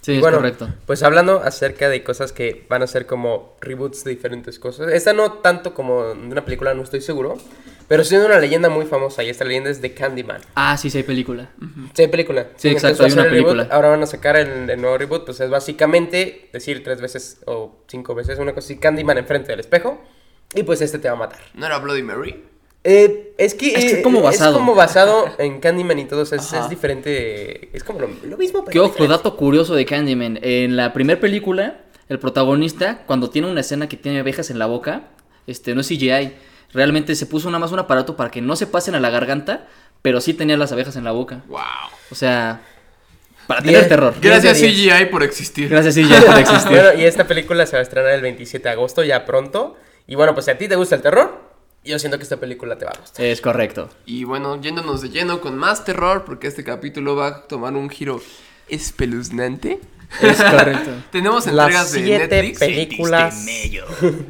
[0.01, 0.69] Sí, es bueno, correcto.
[0.85, 4.89] Pues hablando acerca de cosas que van a ser como reboots de diferentes cosas.
[4.91, 7.37] Esta no tanto como de una película, no estoy seguro.
[7.89, 10.39] Pero sí de una leyenda muy famosa y esta leyenda es de Candyman.
[10.55, 11.49] Ah, sí, sí hay película.
[11.93, 12.47] Sí, hay película.
[12.55, 13.51] Sí, entonces exacto, hay una reboot.
[13.55, 13.75] película.
[13.75, 17.83] Ahora van a sacar el, el nuevo reboot, pues es básicamente decir tres veces o
[17.87, 19.99] cinco veces una cosa así, Candyman enfrente del espejo.
[20.55, 21.39] Y pues este te va a matar.
[21.55, 22.43] ¿No era Bloody Mary?
[22.83, 24.51] Eh, es que Es que eh, como basado.
[24.51, 27.75] es como basado en Candyman y todo, o sea, es, es diferente.
[27.75, 29.11] Es como lo, lo mismo, pero Qué ojo, diferente.
[29.17, 30.39] dato curioso de Candyman.
[30.41, 34.65] En la primera película, el protagonista, cuando tiene una escena que tiene abejas en la
[34.67, 35.09] boca,
[35.47, 36.33] este, no es CGI.
[36.73, 39.67] Realmente se puso nada más un aparato para que no se pasen a la garganta,
[40.01, 41.41] pero sí tenía las abejas en la boca.
[41.47, 41.59] ¡Wow!
[42.11, 42.61] O sea,
[43.47, 43.73] para Diez.
[43.73, 44.13] tener terror.
[44.21, 44.93] Gracias de diez.
[44.99, 45.69] CGI por existir.
[45.69, 46.69] Gracias CGI por existir.
[46.71, 49.77] Bueno, y esta película se va a estrenar el 27 de agosto, ya pronto.
[50.07, 51.41] Y bueno, pues si a ti te gusta el terror,
[51.83, 53.25] yo siento que esta película te va a gustar.
[53.25, 53.89] Es correcto.
[54.05, 57.89] Y bueno, yéndonos de lleno con más terror, porque este capítulo va a tomar un
[57.89, 58.21] giro
[58.67, 59.79] espeluznante.
[60.21, 60.91] Es correcto.
[61.11, 62.59] Tenemos Las entregas de siete Netflix.
[62.59, 63.45] películas.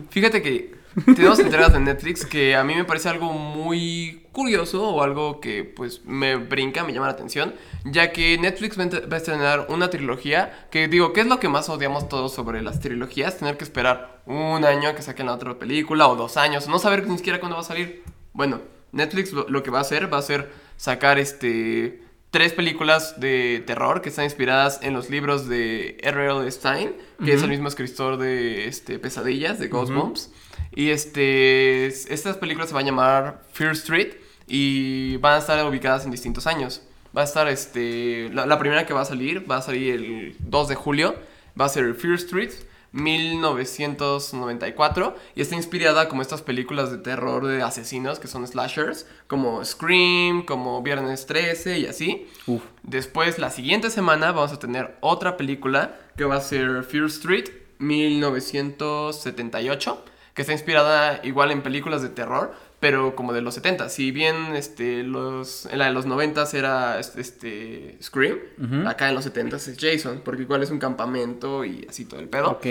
[0.10, 5.04] Fíjate que tenemos entregas de Netflix que a mí me parece algo muy curioso o
[5.04, 7.54] algo que pues me brinca, me llama la atención,
[7.86, 11.70] ya que Netflix va a estrenar una trilogía que digo, ¿qué es lo que más
[11.70, 13.38] odiamos todos sobre las trilogías?
[13.38, 16.80] Tener que esperar un año a que saquen la otra película o dos años, no
[16.80, 18.04] saber ni siquiera cuándo va a salir.
[18.34, 23.64] Bueno, Netflix lo, que va a hacer va a ser sacar este tres películas de
[23.66, 26.50] terror que están inspiradas en los libros de R.L.
[26.52, 30.32] Stein, que es el mismo escritor de este, Pesadillas, de Ghostbumps.
[30.76, 34.14] Y este, estas películas se van a llamar Fear Street
[34.48, 36.84] y van a estar ubicadas en distintos años.
[37.16, 40.36] Va a estar, este, la, la primera que va a salir, va a salir el
[40.40, 41.16] 2 de julio,
[41.60, 42.52] va a ser Fear Street,
[42.92, 49.64] 1994, y está inspirada como estas películas de terror de asesinos que son slashers, como
[49.64, 52.28] Scream, como Viernes 13 y así.
[52.48, 52.64] Uf.
[52.84, 57.50] Después, la siguiente semana, vamos a tener otra película que va a ser Fear Street
[57.80, 63.90] 1978, que está inspirada igual en películas de terror, pero como de los 70.
[63.90, 68.88] Si bien este, los, en la de los 90 era este, Scream, Ujú.
[68.88, 72.30] acá en los 70 es Jason, porque igual es un campamento y así todo el
[72.30, 72.52] pedo.
[72.52, 72.66] Ok.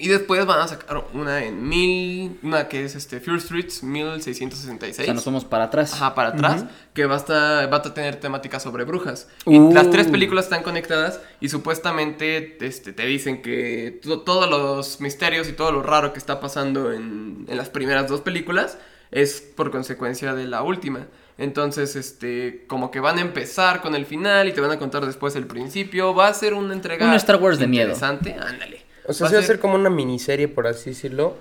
[0.00, 3.86] Y después van a sacar una en mil, una que es este Fear Streets O
[3.86, 5.04] 1666.
[5.06, 5.92] sea, nos vamos para atrás.
[5.92, 9.28] Ajá, para atrás, que va a, estar, va a tener temática sobre brujas.
[9.44, 9.70] Uh.
[9.70, 15.00] Y las tres películas están conectadas y supuestamente este, te dicen que to- todos los
[15.00, 18.78] misterios y todo lo raro que está pasando en, en las primeras dos películas
[19.10, 21.06] es por consecuencia de la última.
[21.36, 25.06] Entonces, este, como que van a empezar con el final y te van a contar
[25.06, 26.14] después el principio.
[26.14, 27.84] Va a ser una entrega Un Star Wars de miedo.
[27.92, 28.34] interesante.
[28.38, 28.82] Ándale.
[29.06, 31.36] O sea, Va se va a hacer como una miniserie, por así decirlo.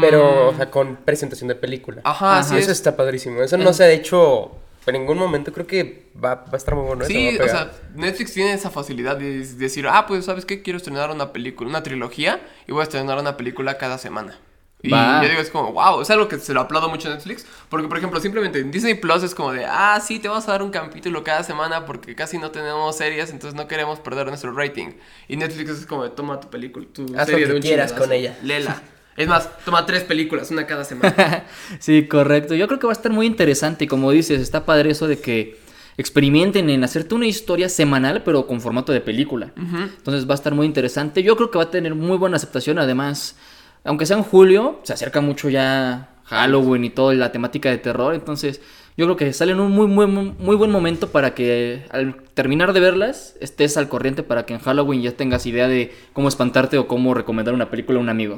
[0.00, 2.00] Pero, o sea, con presentación de película.
[2.04, 2.78] Ajá, sí Eso es.
[2.78, 3.42] está padrísimo.
[3.42, 4.50] Eso no se ha hecho
[4.86, 5.52] en ningún momento.
[5.52, 7.02] Creo que va, va a estar muy bueno.
[7.02, 10.62] va Sí, o sea, Netflix tiene esa facilidad de decir, ah, pues, ¿sabes qué?
[10.62, 14.38] Quiero estrenar una película, una trilogía, y voy a estrenar una película cada semana.
[14.80, 17.44] Y yo digo, es como, wow, es algo que se lo aplaudo mucho a Netflix,
[17.68, 20.52] porque, por ejemplo, simplemente en Disney Plus es como de, ah, sí, te vamos a
[20.52, 24.52] dar un capítulo cada semana porque casi no tenemos series, entonces no queremos perder nuestro
[24.52, 24.90] rating.
[25.26, 27.62] Y Netflix es como de, toma tu película, tu Haz serie lo de que un
[27.62, 28.38] quieras con ella.
[28.42, 28.80] Lela.
[29.16, 31.44] Es más, toma tres películas, una cada semana.
[31.80, 32.54] Sí, correcto.
[32.54, 33.84] Yo creo que va a estar muy interesante.
[33.84, 35.58] y Como dices, está padre eso de que
[35.96, 39.52] experimenten en hacerte una historia semanal, pero con formato de película.
[39.56, 41.24] Entonces va a estar muy interesante.
[41.24, 42.78] Yo creo que va a tener muy buena aceptación.
[42.78, 43.34] Además,
[43.84, 48.14] aunque sea en julio, se acerca mucho ya Halloween y toda la temática de terror.
[48.14, 48.60] Entonces,
[48.98, 52.72] yo creo que sale en un muy, muy, muy, buen momento para que al terminar
[52.72, 56.78] de verlas estés al corriente para que en Halloween ya tengas idea de cómo espantarte
[56.78, 58.34] o cómo recomendar una película a un amigo.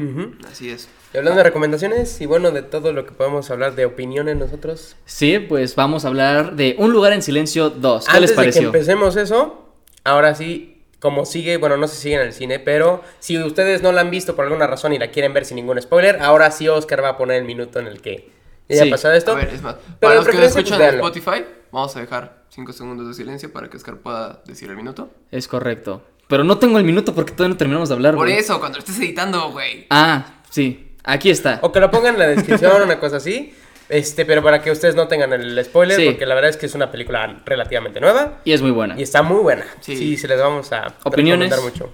[0.50, 0.90] Así es.
[1.14, 4.96] Y hablando de recomendaciones y bueno, de todo lo que podemos hablar de opiniones nosotros.
[5.06, 8.04] Sí, pues vamos a hablar de Un lugar en silencio 2.
[8.04, 8.66] ¿Qué Antes les de que pareció?
[8.66, 9.74] empecemos eso,
[10.04, 10.69] ahora sí,
[11.00, 14.10] como sigue, bueno, no se sigue en el cine, pero si ustedes no la han
[14.10, 17.10] visto por alguna razón y la quieren ver sin ningún spoiler, ahora sí Oscar va
[17.10, 18.30] a poner el minuto en el que
[18.68, 18.90] ya Sí.
[18.90, 19.32] pasado esto.
[19.32, 20.94] A ver, es más, Pero para los que preferencia, escuchan en.
[21.00, 25.10] Spotify, vamos a dejar 5 segundos de silencio para que Oscar pueda decir el minuto.
[25.32, 26.02] Es correcto.
[26.28, 28.14] Pero no tengo el minuto porque todavía no terminamos de hablar.
[28.14, 29.86] Por eso, cuando lo estés editando, güey.
[29.90, 30.86] Ah, sí.
[31.02, 31.58] Aquí está.
[31.62, 33.52] O que lo pongan en la descripción, una cosa así.
[33.90, 36.06] Este, pero para que ustedes no tengan el spoiler, Sí.
[36.10, 38.98] porque la verdad es que es una película relativamente nueva Y es muy buena.
[38.98, 39.66] y está muy buena.
[39.80, 40.16] Sí, Sí.
[40.16, 41.52] se les vamos a ¿Opiniones?
[41.62, 41.90] mucho.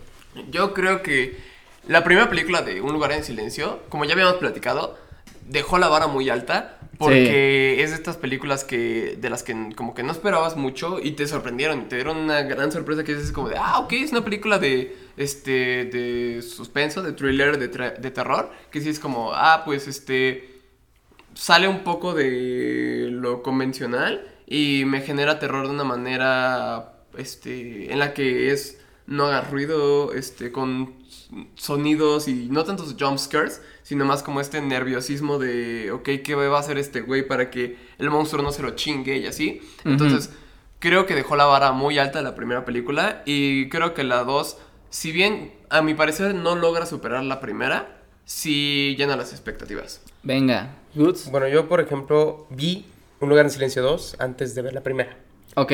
[0.50, 1.36] Yo creo que
[1.88, 4.98] la primera película de Un lugar en silencio, como ya habíamos platicado,
[5.48, 9.94] dejó la vara muy alta porque es de estas películas que de las que como
[9.94, 13.32] que no esperabas mucho y te sorprendieron, y te dieron una gran sorpresa que dices
[13.32, 17.96] como de, ah, ok, es una película de este de suspenso, de thriller, de, tra-
[17.96, 20.55] de terror, que sí es como, ah, pues este
[21.36, 27.98] sale un poco de lo convencional y me genera terror de una manera este en
[27.98, 30.94] la que es no haga ruido este con
[31.54, 36.56] sonidos y no tantos jump scares sino más como este nerviosismo de ok qué va
[36.56, 40.30] a hacer este güey para que el monstruo no se lo chingue y así entonces
[40.78, 44.56] creo que dejó la vara muy alta la primera película y creo que la dos
[44.88, 50.02] si bien a mi parecer no logra superar la primera sí llena las expectativas.
[50.22, 50.74] Venga.
[50.96, 51.30] Goods.
[51.30, 52.86] Bueno, yo, por ejemplo, vi
[53.20, 55.16] Un lugar en silencio 2 antes de ver la primera.
[55.54, 55.72] Ok.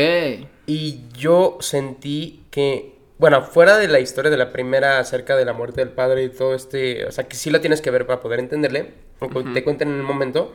[0.66, 5.52] Y yo sentí que, bueno, fuera de la historia de la primera acerca de la
[5.52, 8.20] muerte del padre y todo este, o sea, que sí la tienes que ver para
[8.20, 10.54] poder entenderle, aunque te cuenten en el momento,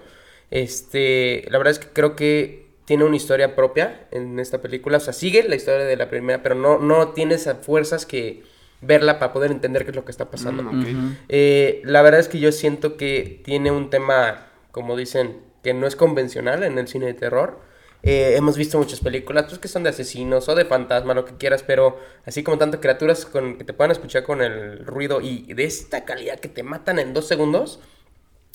[0.49, 5.01] este, la verdad es que creo que tiene una historia propia en esta película, o
[5.01, 8.43] sea, sigue la historia de la primera, pero no, no tienes a fuerzas que
[8.80, 10.63] verla para poder entender qué es lo que está pasando.
[10.63, 11.18] Mm.
[11.28, 14.47] Eh, la verdad es que yo siento que tiene un tema,
[14.78, 17.59] como dicen, que no es convencional en el cine de terror.
[18.03, 21.36] Eh, hemos visto muchas películas pues, que son de asesinos o de fantasma, lo que
[21.36, 21.97] quieras, pero
[22.28, 26.05] así como tanto criaturas con, que te puedan escuchar con el ruido y de esta
[26.05, 27.80] calidad que te matan en dos segundos,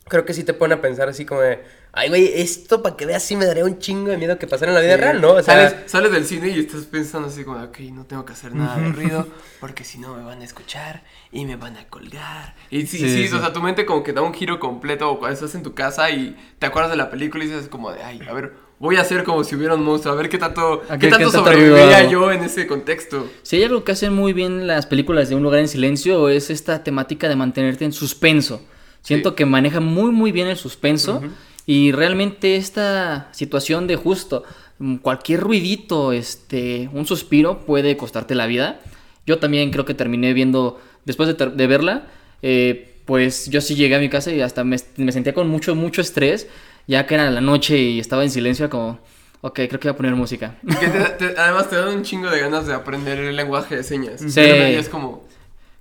[0.08, 1.60] creo que sí te pone a pensar así como de,
[1.92, 4.70] ay, güey, esto para que veas sí me daría un chingo de miedo que pasara
[4.72, 5.00] en la vida Sí.
[5.00, 5.30] real, ¿no?
[5.32, 8.32] O sea, sales, sales del cine y estás pensando así como, ok, no tengo que
[8.32, 9.26] hacer nada de ruido
[9.60, 12.54] porque si no me van a escuchar y me van a colgar.
[12.70, 13.34] Y sí, Sí, sí, sí.
[13.34, 15.72] o sea, tu mente como que da un giro completo o cuando estás en tu
[15.74, 18.96] casa y te acuerdas de la película y dices como de, ay, a ver, voy
[18.96, 21.30] a hacer como si hubiera un monstruo, a ver qué tanto, ¿A qué qué- tanto
[21.30, 23.30] qué sobreviviría yo en ese contexto.
[23.42, 26.50] Si hay algo que hacen muy bien las películas de Un lugar en silencio es
[26.50, 28.60] esta temática de mantenerte en suspenso.
[29.02, 29.36] Siento Sí.
[29.36, 31.22] que maneja muy muy bien el suspenso
[31.66, 34.44] y realmente esta situación de justo
[34.78, 38.80] mm, cualquier ruidito, este, un suspiro puede costarte la vida.
[39.26, 42.06] Yo también creo que terminé viendo después de, verla,
[42.42, 45.74] eh, pues yo sí llegué a mi casa y hasta me, me sentía con mucho
[45.74, 46.46] mucho estrés,
[46.86, 48.98] ya que era la noche y estaba en silencio como
[49.44, 50.54] Ok, creo que voy a poner música.
[50.80, 51.00] Que te-
[51.34, 54.20] te- además te dan un chingo de ganas de aprender el lenguaje de señas.
[54.20, 54.30] Sí.
[54.36, 55.26] Pero Es como,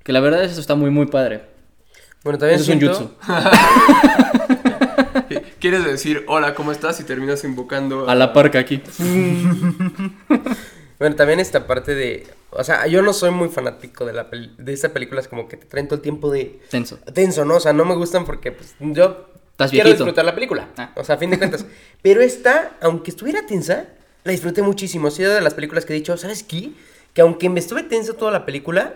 [0.04, 1.44] Que la verdad eso está muy muy padre.
[2.24, 3.16] Bueno, también Eso es un siento- jutsu.
[5.60, 7.00] quieres decir hola, ¿cómo estás?
[7.00, 8.82] Y terminas invocando A la parca aquí.
[11.00, 12.28] Bueno, también esta parte de.
[12.52, 15.58] O sea, yo no soy muy fanático de la peli- de estas películas como que
[15.58, 16.60] te traen todo el tiempo de.
[16.70, 16.98] Tenso.
[17.12, 17.56] Tenso, ¿no?
[17.56, 20.04] O sea, no me gustan porque pues, yo Estás quiero viejito.
[20.04, 20.68] disfrutar la película.
[20.78, 20.92] Ah.
[20.96, 21.66] O sea, a fin de cuentas.
[22.04, 23.88] Pero esta, aunque estuviera tensa,
[24.24, 25.08] la disfruté muchísimo.
[25.08, 26.70] Ha sido de las películas que he dicho, ¿sabes qué?
[27.16, 28.94] Que aunque me estuve tenso toda la película,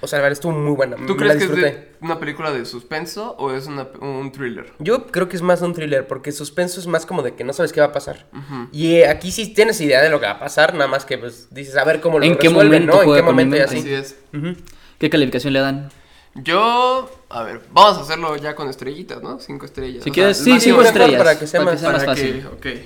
[0.00, 0.96] o sea, la verdad estuvo muy buena.
[1.06, 4.72] ¿Tú crees la que es de una película de suspenso o es una, un thriller?
[4.78, 7.52] Yo creo que es más un thriller, porque suspenso es más como de que no
[7.52, 8.26] sabes qué va a pasar.
[8.72, 11.18] Y eh, aquí sí tienes idea de lo que va a pasar, nada más que
[11.18, 13.02] pues dices a ver cómo lo ¿En qué momento ¿no?
[13.02, 13.78] En qué momento y así.
[13.78, 14.16] Así es.
[14.34, 14.54] Ujú.
[14.98, 15.90] ¿Qué calificación le dan?
[16.34, 19.40] Yo, a ver, vamos a hacerlo ya con estrellitas, ¿no?
[19.40, 20.04] Cinco estrellas.
[20.04, 21.18] Si O quieres, sea, sí, cinco estrellas.
[21.18, 22.46] para que sea más- más Para fácil.
[22.60, 22.80] que, ok.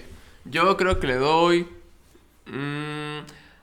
[0.47, 1.69] Yo creo que le doy.
[2.47, 3.19] mm,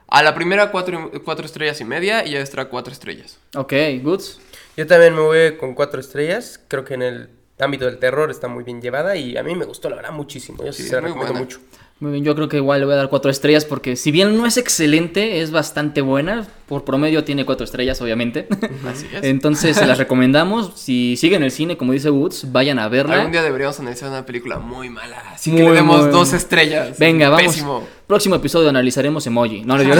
[0.09, 3.37] a la primera cuatro, cuatro estrellas y media y a esta cuatro estrellas.
[3.55, 4.39] Ok, goods.
[4.77, 6.59] Yo también me voy con cuatro estrellas.
[6.67, 7.29] Creo que en el
[7.59, 10.63] ámbito del terror está muy bien llevada y a mí me gustó, la verdad, muchísimo.
[10.63, 11.39] Yo sí, Sí, se la recomiendo buena.
[11.45, 11.59] mucho.
[12.01, 14.37] Muy bien, yo creo que igual le voy a dar cuatro estrellas porque si bien
[14.37, 16.47] no es excelente, es bastante buena.
[16.65, 18.47] Por promedio tiene cuatro estrellas, obviamente.
[18.89, 19.21] Así es.
[19.25, 20.71] Entonces se las recomendamos.
[20.79, 23.15] Si siguen el cine, como dice Woods, vayan a verla.
[23.15, 25.17] Algún día deberíamos analizar una película muy mala.
[25.33, 26.97] Así Muy, que le demos muy- dos estrellas.
[26.97, 27.47] Venga, vamos.
[27.53, 27.85] Pésimo.
[28.07, 29.63] Próximo episodio analizaremos emoji.
[29.65, 29.93] No, no, yo-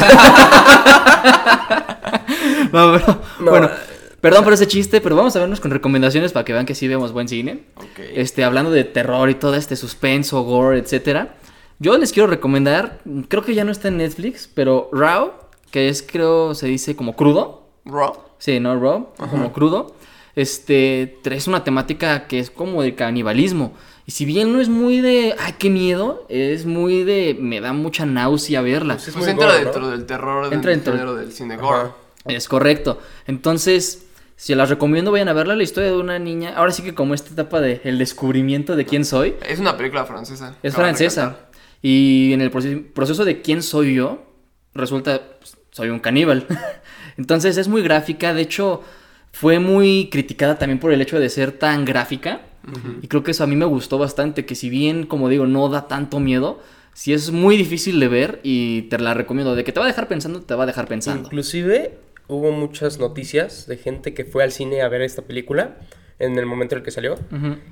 [2.72, 3.52] No, pero- No.
[3.52, 3.70] Bueno,
[4.22, 6.88] perdón por ese chiste, pero vamos a vernos con recomendaciones para que vean que sí
[6.88, 7.64] vemos buen cine.
[7.76, 8.00] Ok.
[8.16, 11.36] Este, hablando de terror y todo este suspenso, gore, etcétera.
[11.80, 13.00] Yo les quiero recomendar,
[13.30, 15.32] creo que ya no está en Netflix, pero Raw,
[15.72, 17.68] que es creo se dice como crudo.
[17.86, 18.14] Raw.
[18.38, 18.78] Sí, ¿no?
[18.80, 19.96] Raw, como crudo.
[20.36, 23.74] Este, es una temática que es como de canibalismo.
[24.06, 27.74] Y si bien no es muy de, ay, qué miedo, es muy de, me da
[27.74, 28.96] mucha náusea verla.
[28.96, 29.64] Pues es Pues muy entra gore, ¿no?
[29.66, 31.90] dentro del terror del Entra dentro- género del cine gore.
[32.26, 33.00] Es correcto.
[33.28, 34.06] Entonces,
[34.36, 35.56] si las recomiendo, vayan a verla.
[35.56, 36.54] La historia de una niña.
[36.56, 39.36] Ahora sí que como esta etapa de el descubrimiento de quién soy.
[39.48, 40.56] Es una película francesa.
[40.64, 41.38] Es francesa.
[41.82, 44.24] Y en el proce- proceso de quién soy yo,
[44.74, 46.46] resulta, pues, soy un caníbal.
[47.18, 48.34] Entonces es muy gráfica.
[48.34, 48.82] De hecho,
[49.32, 52.42] fue muy criticada también por el hecho de ser tan gráfica.
[53.02, 54.46] Y creo que eso a mí me gustó bastante.
[54.46, 56.60] Que si bien, como digo, no da tanto miedo,
[56.94, 59.56] sí es muy difícil de ver y te la recomiendo.
[59.56, 61.24] De que te va a dejar pensando, te va a dejar pensando.
[61.24, 65.78] Inclusive hubo muchas noticias de gente que fue al cine a ver esta película
[66.20, 67.16] en el momento en el que salió,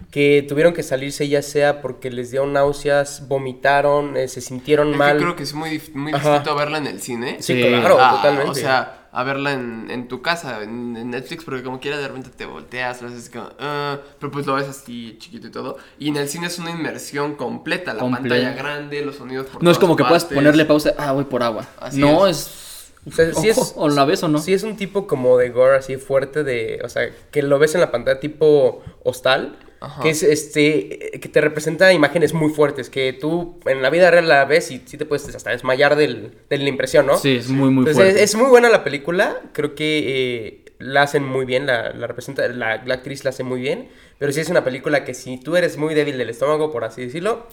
[0.10, 4.98] que tuvieron que salirse ya sea porque les dio náuseas, vomitaron, eh, se sintieron Es
[4.98, 5.18] mal.
[5.18, 6.30] creo que es muy, muy Ajá.
[6.36, 7.38] distinto verla en el cine.
[7.42, 7.68] Sí, Sí.
[7.68, 8.52] claro, a- totalmente.
[8.52, 12.08] O sea, a verla en, en tu casa, en, en Netflix, porque como quiera de
[12.08, 15.78] repente te volteas, lo haces como, "Ah", pero pues lo ves así chiquito y todo.
[16.00, 19.72] Y en el cine es una inmersión completa, la pantalla grande, los sonidos por No
[19.72, 20.94] es como que puedas ponerle pausa.
[20.98, 21.66] Ah, voy por agua.
[21.80, 22.77] Así no, es.
[23.08, 24.40] O sea, sí es- o, la ves o no.
[24.40, 27.74] Sí, es un tipo como de gore así fuerte de, o sea, que lo ves
[27.76, 30.02] en la pantalla tipo hostal, Ajá.
[30.02, 34.28] que es este, que te representa imágenes muy fuertes, que tú en la vida real
[34.28, 37.18] la ves y sí te puedes hasta desmayar del, de la impresión, ¿no?
[37.18, 38.24] Sí, es muy, muy Entonces, fuerte.
[38.24, 42.08] es, es muy buena la película, creo que eh, la hacen muy bien, la, la
[42.08, 43.90] representa, la, la actriz la hace muy bien,
[44.20, 47.04] pero sí es una película que si tú eres muy débil del estómago, por así
[47.04, 47.46] decirlo,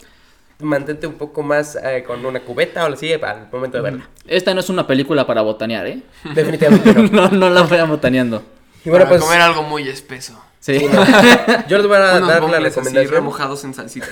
[0.60, 4.08] mantente un poco más eh, con una cubeta o así al momento de verla.
[4.26, 6.02] Esta no es una película para botanear, ¿eh?
[6.34, 7.02] Definitivamente no.
[7.12, 8.42] no, no la vayan botaneando.
[8.84, 10.40] Y bueno, Para pues comer algo muy espeso.
[10.60, 10.78] Sí.
[10.78, 11.04] Sí, no.
[11.68, 13.14] Yo les voy a Unos dar la bongles así recomendación.
[13.14, 14.06] remojados en salsita.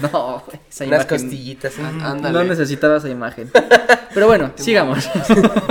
[0.00, 1.78] No, güey, esa Unas imagen- costillitas.
[1.78, 2.02] mm.
[2.02, 2.32] Ándale.
[2.32, 3.50] No necesitaba esa imagen.
[4.14, 5.08] Pero bueno, sigamos.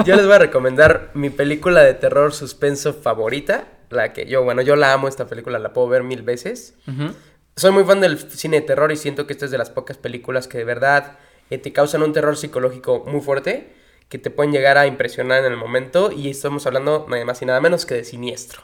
[0.06, 3.66] Yo les voy a recomendar mi película de terror suspenso favorita.
[3.90, 6.74] La que yo, bueno, yo la amo esta película, la puedo ver mil veces.
[6.88, 7.14] Ujú.
[7.58, 9.98] Soy muy fan del cine de terror y siento que esta es de las pocas
[9.98, 11.18] películas que de verdad
[11.50, 13.72] eh, te causan un terror psicológico muy fuerte,
[14.10, 16.12] que te pueden llegar a impresionar en el momento.
[16.12, 18.62] Y estamos hablando nada más y nada menos que de Siniestro.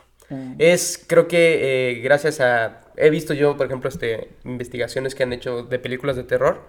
[0.59, 2.81] Es, creo que eh, gracias a...
[2.97, 6.61] He visto yo, por ejemplo, este, investigaciones que han hecho de películas de terror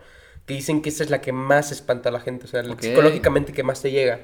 [0.47, 2.81] que dicen que esta es la que más espanta a la gente, o sea, Ok.
[2.83, 4.21] psicológicamente que más te llega.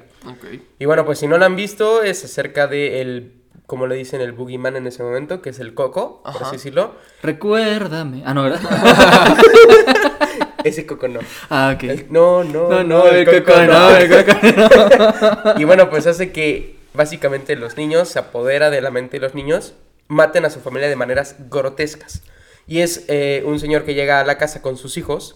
[0.77, 3.38] Y bueno, pues si no la han visto, es acerca de el,
[3.69, 6.45] como le dicen, el boogeyman en ese momento, que es el coco, por Ajá.
[6.47, 6.95] así decirlo.
[7.21, 8.23] Recuérdame.
[8.25, 8.59] Ah, no, ¿verdad?
[10.63, 11.19] Ese coco no.
[11.51, 11.83] Ah, ok.
[11.83, 15.53] El- no, no, No, no, el coco no, el coco no.
[15.61, 19.35] Y bueno, pues hace que básicamente los niños se apodera de la mente de los
[19.35, 19.75] niños,
[20.07, 22.23] maten a su familia de maneras grotescas.
[22.65, 25.35] Y es eh, un señor que llega a la casa con sus hijos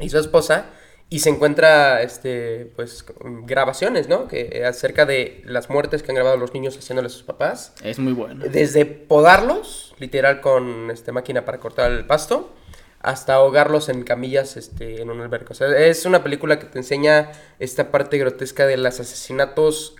[0.00, 0.66] y su esposa
[1.14, 3.04] y se encuentra, este, pues,
[3.44, 4.28] grabaciones, ¿no?
[4.28, 7.74] Que eh, acerca de las muertes que han grabado los niños haciéndole a sus papás.
[7.84, 8.44] Es muy bueno.
[8.48, 12.52] Desde podarlos, literal con este máquina para cortar el pasto,
[13.00, 15.20] hasta ahogarlos en camillas este, en un.
[15.20, 19.96] O sea, es una película que te enseña esta parte grotesca de los asesinatos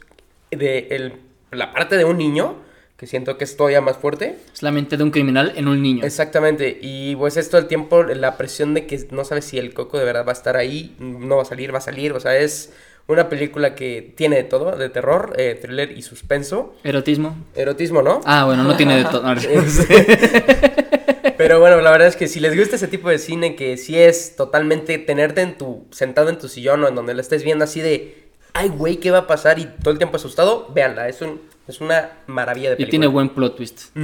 [0.50, 2.56] de el- la parte de un niño,
[3.02, 4.36] que siento que es todavía más fuerte.
[4.54, 6.04] Es la mente de un criminal en un niño.
[6.04, 9.74] Exactamente, y pues es todo el tiempo la presión de que no sabes si el
[9.74, 12.20] coco de verdad va a estar ahí, no va a salir, va a salir, o
[12.20, 12.72] sea, es
[13.08, 16.76] una película que tiene de todo, de terror, eh, thriller y suspenso.
[16.84, 17.36] Erotismo.
[17.56, 18.20] Erotismo, ¿no?
[18.24, 19.24] Ah, bueno, no tiene de todo.
[21.36, 23.98] Pero bueno, la verdad es que si les gusta ese tipo de cine, que sí
[23.98, 27.64] es totalmente tenerte en tu, sentado en tu sillón o en donde lo estés viendo
[27.64, 29.58] así de, ay, güey, ¿qué va a pasar?
[29.58, 32.90] Y todo el tiempo asustado, véanla, es, un, es una maravilla de y película.
[32.90, 33.96] tiene buen plot twist.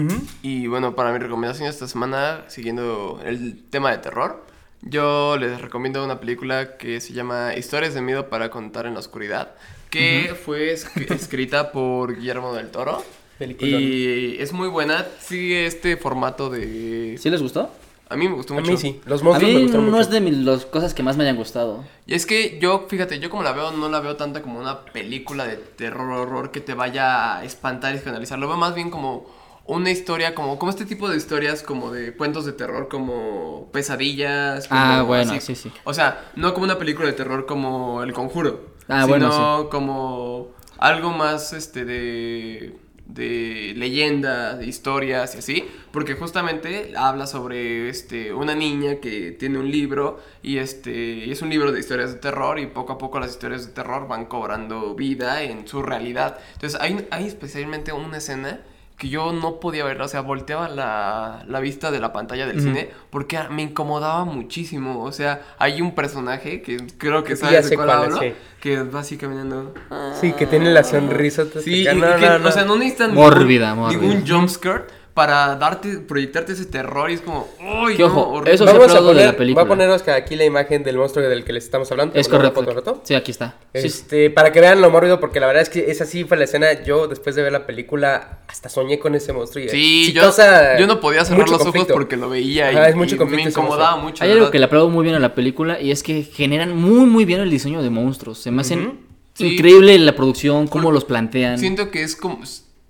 [0.43, 4.45] Y bueno, para mi recomendación esta semana, siguiendo el tema de terror,
[4.83, 9.01] yo les recomiendo una película que se llama Historias de miedo para contar en la
[9.01, 9.55] oscuridad,
[9.91, 13.05] que fue es- escrita por Guillermo del Toro.
[13.39, 13.81] Peliculón.
[13.83, 17.17] Y es muy buena, sigue este formato de...
[17.19, 17.71] ¿Sí les gustó?
[18.11, 18.71] A mí me gustó A mucho.
[18.73, 20.03] mí sí, los A monstruos me mí gustaron no mucho.
[20.03, 21.85] es de las cosas que más me hayan gustado.
[22.07, 24.85] Y es que yo, fíjate, yo como la veo, no la veo tanto como una
[24.87, 28.39] película de terror horror que te vaya a espantar y escandalizar.
[28.39, 29.27] Lo veo más bien como
[29.67, 34.67] una historia, como, como este tipo de historias, como de cuentos de terror, como pesadillas.
[34.69, 35.55] como Ah, bueno, así.
[35.55, 35.73] sí, sí.
[35.85, 38.71] O sea, no como una película de terror como El Conjuro.
[38.89, 40.49] Ah, sino bueno, como
[40.79, 42.75] algo más, este, de
[43.09, 49.59] de leyendas, de historias y así, porque justamente habla sobre este una niña que tiene
[49.59, 53.19] un libro y este es un libro de historias de terror y poco a poco
[53.19, 56.39] las historias de terror van cobrando vida en su realidad.
[56.55, 58.61] Entonces hay, hay especialmente una escena
[58.99, 62.61] que yo no podía ver, o sea, volteaba la, la vista de la pantalla del
[62.61, 65.05] cine porque me incomodaba muchísimo.
[65.05, 68.35] O sea, hay un personaje que creo que sabes de cuál cuál es, hablo, sí.
[68.61, 69.73] que va así caminando.
[70.21, 71.45] Sí, que tiene la sonrisa.
[71.45, 71.93] Sí, tóxica.
[71.93, 72.49] y- No, y que, no, no.
[72.49, 74.01] o sea, no necesitan Mórbida, ningún, mórbida.
[74.01, 74.85] ningún jumpscare
[75.19, 77.49] para darte, proyectarte ese terror y es como,
[77.83, 78.55] ¡Uy, no, ojo, horrible".
[78.55, 79.64] eso- se Vamos a aplaudo de la poner, película.
[79.64, 82.14] va a poner Oscar aquí la imagen del monstruo del que les estamos hablando.
[82.14, 82.75] Es ¿Te pongo una correcto.
[82.95, 83.01] foto?
[83.03, 83.57] Sí, aquí está.
[83.75, 86.37] Sí, Este, para que vean lo mórbido, porque la verdad es que esa sí fue
[86.37, 86.85] la escena.
[86.85, 89.64] Yo, después de ver la película, hasta soñé con ese monstruo.
[89.64, 90.31] Y Sí, yo,
[90.79, 91.95] yo no podía cerrar los conflicto.
[91.95, 94.23] ojos porque lo veía y, es mucho y me incomodaba mucho.
[94.23, 94.53] Hay algo ¿verdad?
[94.53, 97.41] que le aplaudo muy bien a la película y es que generan muy muy bien
[97.41, 98.39] el diseño de monstruos.
[98.39, 99.01] Se me hacen.
[99.35, 99.55] Sí.
[99.55, 101.59] increíble la producción, cómo los plantean.
[101.59, 102.41] Siento que es como,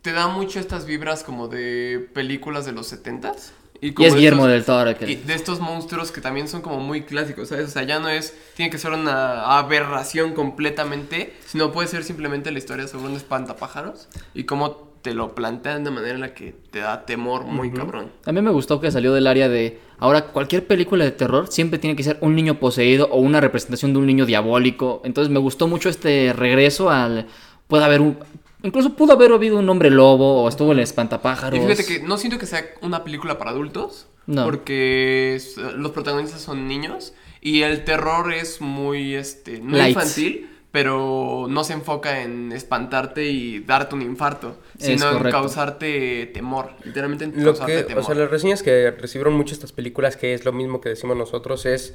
[0.03, 3.53] te da mucho estas vibras como de películas de los setentas.
[3.80, 4.99] Y, y como es de Guillermo estos- del Toro.
[4.99, 7.68] que- Y de estos monstruos que también son como muy clásicos, ¿sabes?
[7.68, 12.51] O sea, ya no es, tiene que ser una aberración completamente, sino puede ser simplemente
[12.51, 16.57] la historia sobre un espantapájaros y cómo te lo plantean de manera en la que
[16.72, 18.11] te da temor muy cabrón.
[18.26, 19.78] A mí me gustó que salió del área de.
[20.01, 23.92] Ahora, cualquier película de terror siempre tiene que ser un niño poseído o una representación
[23.92, 25.01] de un niño diabólico.
[25.05, 27.28] Entonces me gustó mucho este regreso al.
[27.68, 28.18] Puede haber un.
[28.63, 31.59] Incluso pudo haber habido un hombre lobo o estuvo el espantapájaros.
[31.59, 34.45] Y fíjate que no siento que sea una película para adultos, No.
[34.45, 35.41] porque
[35.77, 39.91] los protagonistas son niños y el terror es muy, este, no Light.
[39.97, 46.73] infantil, pero no se enfoca en espantarte y darte un infarto, sino en causarte temor,
[46.85, 48.03] literalmente en Lo causarte que, temor.
[48.03, 51.17] o sea, las reseñas que recibieron mucho estas películas, que es lo mismo que decimos
[51.17, 51.95] nosotros, es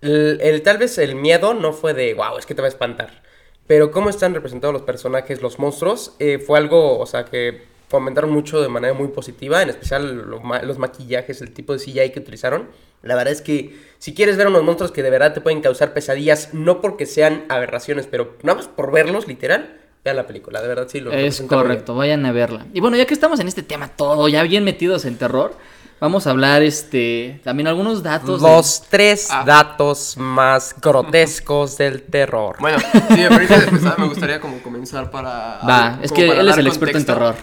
[0.00, 2.70] el, el- tal vez el miedo no fue de, wow, es que te va a
[2.70, 3.22] espantar.
[3.68, 8.30] Pero cómo están representados los personajes, los monstruos, eh, fue algo, o sea, que fomentaron
[8.30, 12.10] mucho de manera muy positiva, en especial lo ma- los maquillajes, el tipo de CGI
[12.10, 12.68] que utilizaron.
[13.02, 15.94] La verdad es que si quieres ver unos monstruos que de verdad te pueden causar
[15.94, 20.68] pesadillas, no porque sean aberraciones, pero nada más por verlos, literal, vean la película, de
[20.68, 22.66] verdad sí lo Es correcto, vayan a verla.
[22.74, 25.54] Y bueno, ya que estamos en este tema todo, ya bien metidos en terror,
[26.00, 28.40] vamos a hablar este también algunos datos.
[28.42, 29.44] de- Los tres Ah.
[29.46, 32.56] datos más grotescos del terror.
[32.60, 32.78] Bueno,
[33.08, 35.60] si me permites empezar, me gustaría como comenzar para...
[35.68, 37.34] Va, es que él es el experto en terror.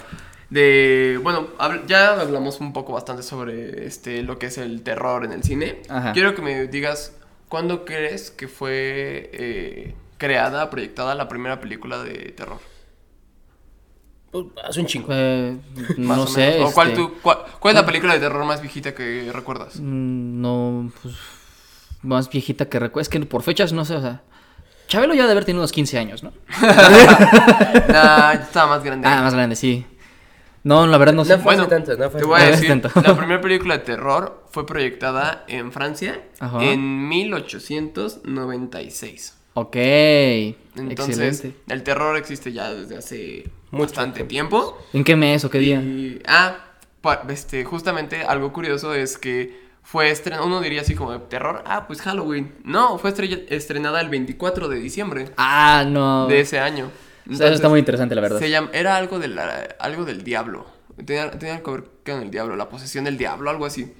[0.49, 1.47] De, bueno,
[1.88, 5.82] ya hablamos un poco bastante sobre este lo que es el terror en el cine.
[5.89, 6.14] Ajá.
[6.14, 7.14] Quiero que me digas,
[7.49, 12.60] ¿cuándo crees que fue eh, creada, proyectada la primera película de terror?
[14.53, 15.07] Pues, Hace un chingo.
[15.11, 15.57] Eh,
[15.97, 16.51] Más no o sé.
[16.51, 16.71] menos.
[16.71, 19.77] ¿O cuál, este, tú- cuál- cuál es la película de terror más viejita que recuerdas?
[19.79, 21.15] mm, No, pues.
[22.01, 23.01] Más viejita que recuerdo.
[23.01, 24.21] Es que por fechas no sé, o sea.
[24.88, 26.31] Chabelo ya debe haber tenido unos 15 años, ¿no?
[27.89, 29.07] nah, estaba más grande.
[29.07, 29.86] Ah, más grande, sí.
[30.63, 31.38] No, la verdad no sé.
[31.38, 32.89] No fue hace Bueno, tanto, no fue te voy a decir, Tanto.
[33.01, 36.63] la primera película de terror fue proyectada en Francia Ajá.
[36.63, 39.38] en 1896.
[39.56, 39.76] Ok.
[39.76, 41.60] Entonces, Excelente.
[41.70, 44.78] el terror existe ya desde hace Mucho bastante tiempo.
[44.93, 45.80] ¿En qué mes o qué día?
[45.82, 46.58] Y, ah,
[47.30, 51.88] este, justamente algo curioso es que fue estrenada, uno diría así como de terror, ah,
[51.88, 52.53] pues Halloween.
[52.64, 53.14] No, fue
[53.49, 56.28] estrenada el 24 de diciembre Ah, no.
[56.28, 56.91] de ese año.
[57.30, 58.39] O sea, eso está muy interesante, la verdad.
[58.39, 60.66] Se llama, era algo, de la- algo del diablo.
[61.06, 63.93] Tenía, tenía que ver con el diablo, la posesión del diablo, algo así.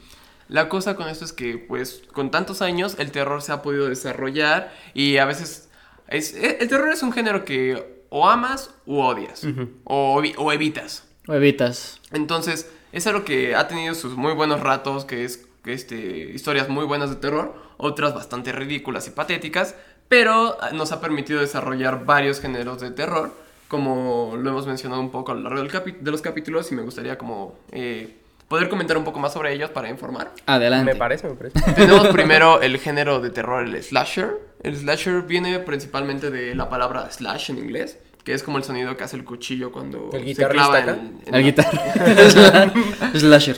[0.48, 3.88] La cosa con esto es que, pues, con tantos años, el terror se ha podido
[3.88, 5.70] desarrollar y a veces...
[6.08, 9.46] Es, e- el terror es un género que o amas u odias,
[9.84, 11.04] o, o evitas.
[11.28, 12.00] O evitas.
[12.12, 16.86] Entonces, es algo que ha tenido sus muy buenos ratos, que es este, historias muy
[16.86, 19.76] buenas de terror, otras bastante ridículas y patéticas,
[20.08, 23.32] pero ah, nos ha permitido desarrollar varios géneros de terror,
[23.68, 26.84] como lo hemos mencionado un poco a lo largo del de los capítulos y me
[26.84, 28.16] gustaría como eh,
[28.48, 30.32] poder comentar un poco más sobre ellos para informar.
[30.46, 30.94] Adelante.
[30.94, 31.60] Me parece, me parece.
[31.74, 34.40] Tenemos primero el género de terror, el slasher.
[34.64, 38.96] El slasher viene principalmente de la palabra slash en inglés, que es como el sonido
[38.98, 40.92] que hace el cuchillo cuando El se clava acá.
[40.92, 42.74] en, en El la- guitarra.
[43.16, 43.58] Slasher.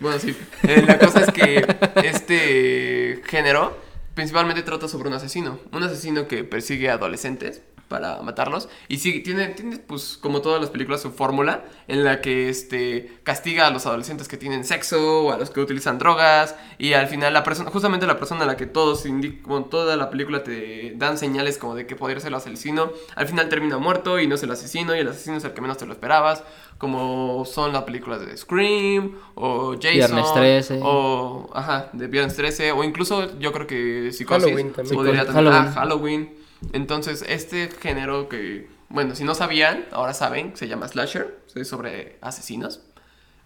[0.00, 0.36] Bueno, sí.
[0.62, 1.66] Eh, la cosa es que
[2.04, 3.76] este género
[4.14, 5.58] principalmente trata sobre un asesino.
[5.72, 8.68] Un asesino que persigue a adolescentes para matarlos.
[8.88, 13.18] Y sí, tiene, tiene, pues, como todas las películas, su fórmula en la que este,
[13.22, 16.54] castiga a los adolescentes que tienen sexo o a los que utilizan drogas.
[16.78, 19.04] Y al final, la persona, justamente la persona a la que todos
[19.42, 23.28] como toda la película te dan señales como de que podría ser el asesino, al
[23.28, 24.94] final termina muerto y no es el asesino.
[24.96, 26.42] Y el asesino es el que menos te lo esperabas.
[26.78, 29.92] Como son las películas de Scream o Jason.
[29.92, 30.80] Viernes 13.
[30.82, 32.72] O, ajá, de Viernes 13.
[32.72, 34.44] O incluso yo creo que Psicosis.
[34.44, 34.94] Halloween también.
[34.94, 35.54] podría Halloween.
[35.54, 36.45] ah, Halloween.
[36.72, 42.18] Entonces, este género que, bueno, si no sabían, ahora saben, se llama slasher, es sobre
[42.20, 42.80] asesinos.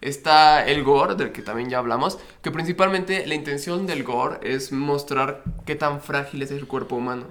[0.01, 4.71] Está el gore, del que también ya hablamos, que principalmente la intención del gore es
[4.71, 7.25] mostrar qué tan frágil es el cuerpo humano.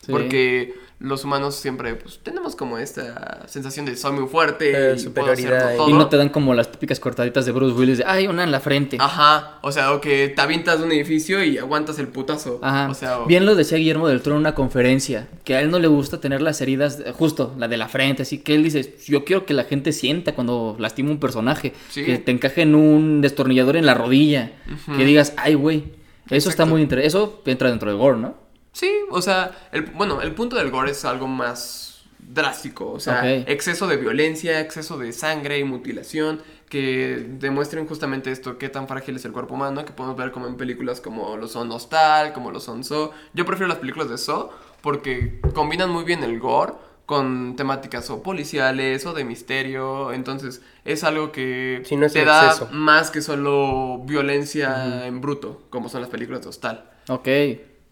[0.00, 0.12] Sí.
[0.12, 4.98] Porque los humanos siempre pues, tenemos como esta sensación de soy muy fuerte, Eh, y
[4.98, 5.88] superioridad hacerlo y- todo.
[5.90, 8.50] Y no te dan como las típicas cortaditas de Bruce Willis de, ay, una en
[8.50, 8.96] la frente.
[9.00, 12.58] Ajá, o sea, o que te avientas de un edificio y aguantas el putazo.
[12.62, 12.88] Ajá.
[12.90, 15.70] O sea, o- Bien lo decía Guillermo del Toro en una conferencia, que a él
[15.70, 18.62] no le gusta tener las heridas, eh, justo la de la frente, así que él
[18.64, 22.04] dice, yo quiero que la gente sienta cuando lastima un personaje, Sí.
[22.04, 24.52] que te encaje en un destornillador en la rodilla,
[24.96, 25.84] que digas, ay, güey,
[26.30, 28.43] eso está muy interesante, eso entra dentro del gore, ¿no?
[28.74, 33.36] Sí, o sea, el, bueno, el punto del gore es algo más drástico, o sea,
[33.38, 39.14] exceso de violencia, exceso de sangre y mutilación que demuestren justamente esto, qué tan frágil
[39.16, 42.50] es el cuerpo humano, que podemos ver como en películas como lo son Hostal, como
[42.50, 43.10] lo son Saw.
[43.32, 44.50] Yo prefiero las películas de Saw
[44.80, 46.72] porque combinan muy bien el gore
[47.06, 52.24] con temáticas o policiales o de misterio, entonces es algo que Sí, no es te
[52.24, 52.68] da exceso.
[52.72, 56.90] más que solo violencia en bruto, como son las películas de Hostal.
[57.08, 57.28] Ok,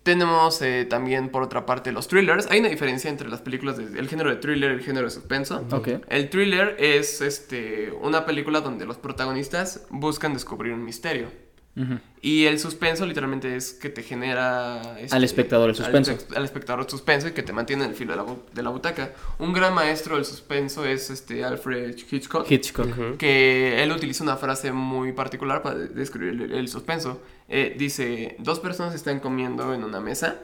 [0.02, 2.50] Tenemos eh, también, por otra parte, los thrillers.
[2.50, 5.64] Hay una diferencia entre las películas del género de thriller y el género de suspenso.
[6.08, 11.28] El thriller es este, una película donde los protagonistas buscan descubrir un misterio.
[11.74, 11.98] Ujú.
[12.20, 14.96] Y el suspenso literalmente es que te genera...
[15.00, 16.12] este, Al espectador el suspenso.
[16.30, 18.62] Al, al espectador el suspenso y que te mantiene en el filo de la, de
[18.62, 19.12] la butaca.
[19.38, 22.86] Un gran maestro del suspenso es este Alfred Hitchcock Hitchcock.
[22.86, 23.16] Ujú.
[23.16, 27.22] que él utiliza una frase muy particular para de- describir el, el suspenso.
[27.48, 30.36] Eh, dice, dos personas están comiendo en una mesa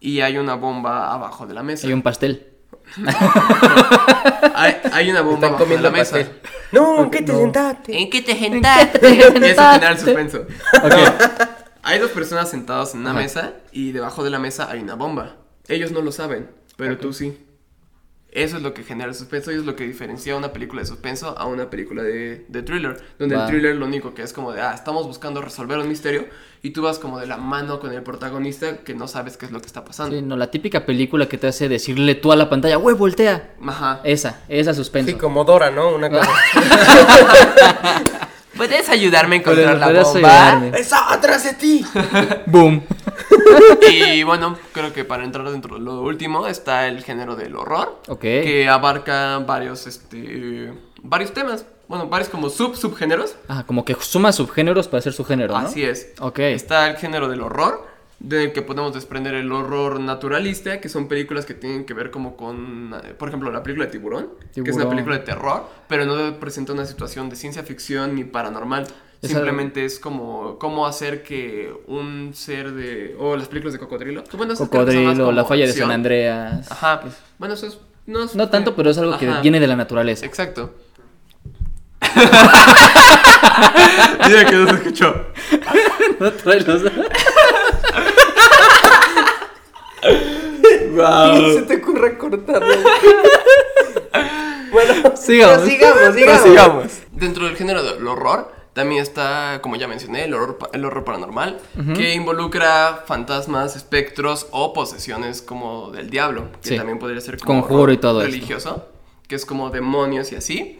[0.00, 1.86] y hay una bomba abajo de la mesa.
[1.86, 2.48] Hay un pastel.
[4.54, 6.18] Hay, hay una bomba Están abajo de la comiendo mesa.
[6.72, 7.98] No, ¿en qué te sentaste?
[7.98, 9.10] ¿En qué te sentaste?
[9.14, 10.46] y eso genera el suspenso.
[10.82, 10.94] Ok.
[11.82, 13.18] Hay dos personas sentadas en una Ajá.
[13.20, 15.36] mesa y debajo de la mesa hay una bomba.
[15.66, 17.38] Ellos no lo saben, pero tú sí.
[18.32, 20.86] Eso es lo que genera el suspenso y es lo que diferencia una película de
[20.86, 23.02] suspenso a una película de, de thriller.
[23.18, 26.26] Donde el thriller lo único que es como de, ah, estamos buscando resolver un misterio
[26.62, 29.52] y tú vas como de la mano con el protagonista que no sabes qué es
[29.52, 30.14] lo que está pasando.
[30.14, 33.54] Sí, no, la típica película que te hace decirle tú a la pantalla, güey, voltea.
[33.66, 34.00] Ajá.
[34.04, 35.10] Esa, esa suspenso.
[35.10, 35.94] Sí, como Dora, ¿no?
[35.94, 36.30] Una cosa.
[38.56, 40.48] ¿Puedes ayudarme a encontrar la la ¿Puedes bomba?
[40.52, 40.78] ayudarme?
[40.78, 41.84] ¡Esa atrás de ti!
[42.46, 42.82] Boom.
[43.90, 48.00] Y bueno, creo que para entrar dentro de lo último está el género del horror.
[48.08, 48.20] Ok.
[48.20, 50.72] Que abarca varios, este,
[51.02, 51.64] varios temas.
[51.88, 53.34] Bueno, varios como sub subgéneros.
[53.48, 55.66] Ah, como que suma subgéneros para hacer su género, ¿no?
[55.66, 56.12] Así es.
[56.20, 56.38] Ok.
[56.40, 57.84] Está el género del horror,
[58.20, 62.36] del que podemos desprender el horror naturalista, que son películas que tienen que ver como
[62.36, 66.04] con, eh, por ejemplo, la película de Tiburón, que es una película de terror, pero
[66.04, 68.86] no presenta una situación de ciencia ficción ni paranormal.
[69.22, 73.14] Simplemente es como cómo hacer que un ser de...
[73.18, 74.24] O las películas de Cocodrilo.
[74.36, 75.72] bueno, Cocodrilo, la falla de.
[75.74, 76.70] San Andreas.
[76.72, 77.02] Ajá.
[77.38, 77.78] Bueno, eso es...
[78.06, 80.24] No, es- No tanto, pero es algo que viene de la naturaleza.
[80.24, 80.74] Exacto.
[84.26, 85.26] Mira que no se escuchó.
[86.20, 86.82] No trae los-
[90.02, 92.68] ¿Qué se te ocurre cortarlo?
[94.72, 95.68] bueno, Sigamos.
[95.68, 96.40] sigamos, sigamos.
[96.40, 96.92] Prosigamos.
[97.12, 101.58] Dentro del género del horror, también está, como ya mencioné, el horror, el horror paranormal,
[101.96, 106.76] que involucra fantasmas, espectros o posesiones como del diablo, que Sí.
[106.76, 108.32] también podría ser como Conjuro y todo esto.
[108.32, 108.88] religioso,
[109.28, 110.79] que es como demonios y así.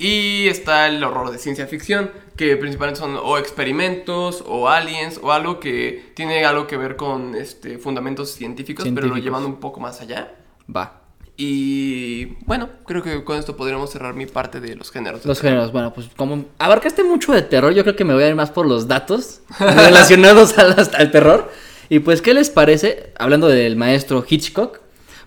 [0.00, 5.32] Y está el horror de ciencia ficción, que principalmente son o experimentos o aliens o
[5.32, 9.24] algo que tiene algo que ver con este, fundamentos científicos, pero lo Científicos.
[9.24, 10.32] llevan un poco más allá.
[10.74, 11.02] Va.
[11.36, 15.22] Y bueno, creo que con esto podríamos cerrar mi parte de los géneros.
[15.22, 15.52] de Los terror.
[15.52, 18.34] géneros, bueno, pues como abarcaste mucho de terror, yo creo que me voy a ir
[18.36, 21.50] más por los datos relacionados al, al terror.
[21.88, 23.12] Y pues, ¿qué les parece?
[23.18, 24.80] Hablando del maestro Hitchcock,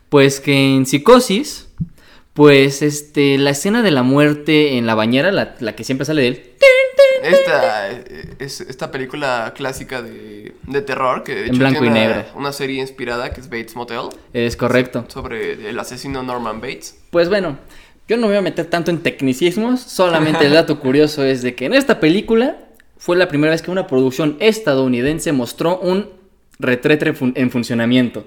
[0.09, 1.67] pues que en Psicosis,
[2.33, 6.21] pues este, la escena de la muerte en la bañera, la, la que siempre sale
[6.21, 6.43] de él,
[7.23, 11.87] Esta, eh, es, esta película clásica de, de terror que de En hecho blanco y
[11.89, 12.25] tiene negro.
[12.35, 15.05] una serie inspirada que es Bates Motel es correcto.
[15.09, 16.97] sobre el asesino Norman Bates.
[17.11, 17.59] Pues bueno,
[18.07, 21.53] yo no me voy a meter tanto en tecnicismos, solamente el dato curioso es de
[21.53, 22.57] que en esta película
[22.97, 26.09] fue la primera vez que una producción estadounidense mostró un
[26.59, 28.25] retrete en funcionamiento.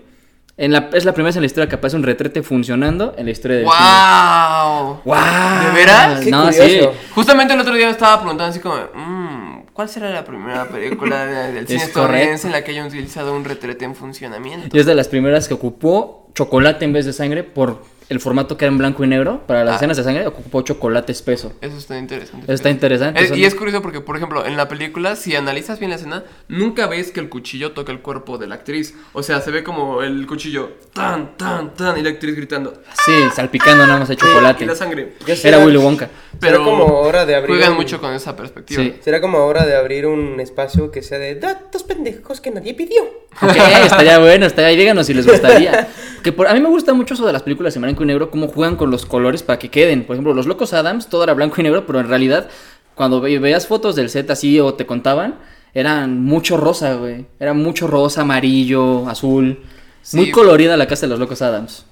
[0.56, 3.24] En la, es la primera vez en la historia que aparece un retrete funcionando en
[3.24, 3.76] la historia del cine.
[3.76, 5.00] ¡Wow!
[5.04, 5.64] ¡Wow!
[5.66, 6.20] ¿De veras?
[6.20, 6.68] Qué no, curioso.
[6.68, 6.80] sí.
[7.12, 11.26] Justamente el otro día me estaba preguntando así como, "Mm, ¿cuál será la primera película
[11.26, 14.76] de- del cine Es estadounidense en la que hayan utilizado un retrete en funcionamiento?
[14.76, 18.56] Y es de las primeras que ocupó chocolate en vez de sangre por el formato
[18.56, 19.42] que era en blanco y negro.
[19.46, 19.76] Para las Ah.
[19.76, 21.52] escenas de sangre ocupó chocolate espeso.
[21.60, 22.44] Eso está interesante.
[22.44, 25.34] Eso está interesante, Es- son- y es curioso porque, por ejemplo, en la película, si
[25.36, 28.94] analizas bien la escena, nunca ves que el cuchillo toca el cuerpo de la actriz.
[29.12, 32.74] O sea, se ve como el cuchillo tan, tan, tan, y la actriz gritando.
[33.04, 34.64] Sí, salpicando nada más de chocolate.
[34.64, 35.14] Y la sangre.
[35.26, 36.08] Ya Era Willy Wonka.
[36.40, 38.82] Pero será como hora de abrir juegan un- mucho con esa perspectiva.
[38.82, 38.94] Sí.
[39.02, 43.02] Será como hora de abrir un espacio que sea de datos pendejos que nadie pidió.
[43.42, 45.88] Ok, estaría bueno, estaría ahí, díganos si les gustaría.
[46.24, 48.30] Que por, a mí me gusta mucho eso de las películas en blanco y negro,
[48.30, 50.04] cómo juegan con los colores para que queden.
[50.04, 52.48] Por ejemplo, Los Locos Adams, todo era blanco y negro, pero en realidad,
[52.94, 55.36] cuando ve- veías fotos del set así o te contaban,
[55.74, 57.26] eran mucho rosa, güey.
[57.38, 59.62] Era mucho rosa, amarillo, azul.
[60.02, 60.16] Sí.
[60.16, 61.84] Muy colorida la casa de los Locos Adams.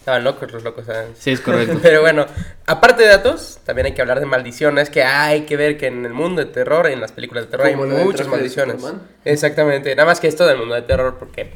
[0.00, 0.84] Estaban locos los locos.
[0.84, 1.10] ¿sabes?
[1.18, 1.78] Sí, es correcto.
[1.82, 2.26] Pero bueno,
[2.66, 6.04] aparte de datos, también hay que hablar de maldiciones, que hay que ver que en
[6.04, 8.82] el mundo de terror, en las películas de terror, hay Como muchas maldiciones.
[9.24, 11.54] Exactamente, nada más que esto del mundo de terror, porque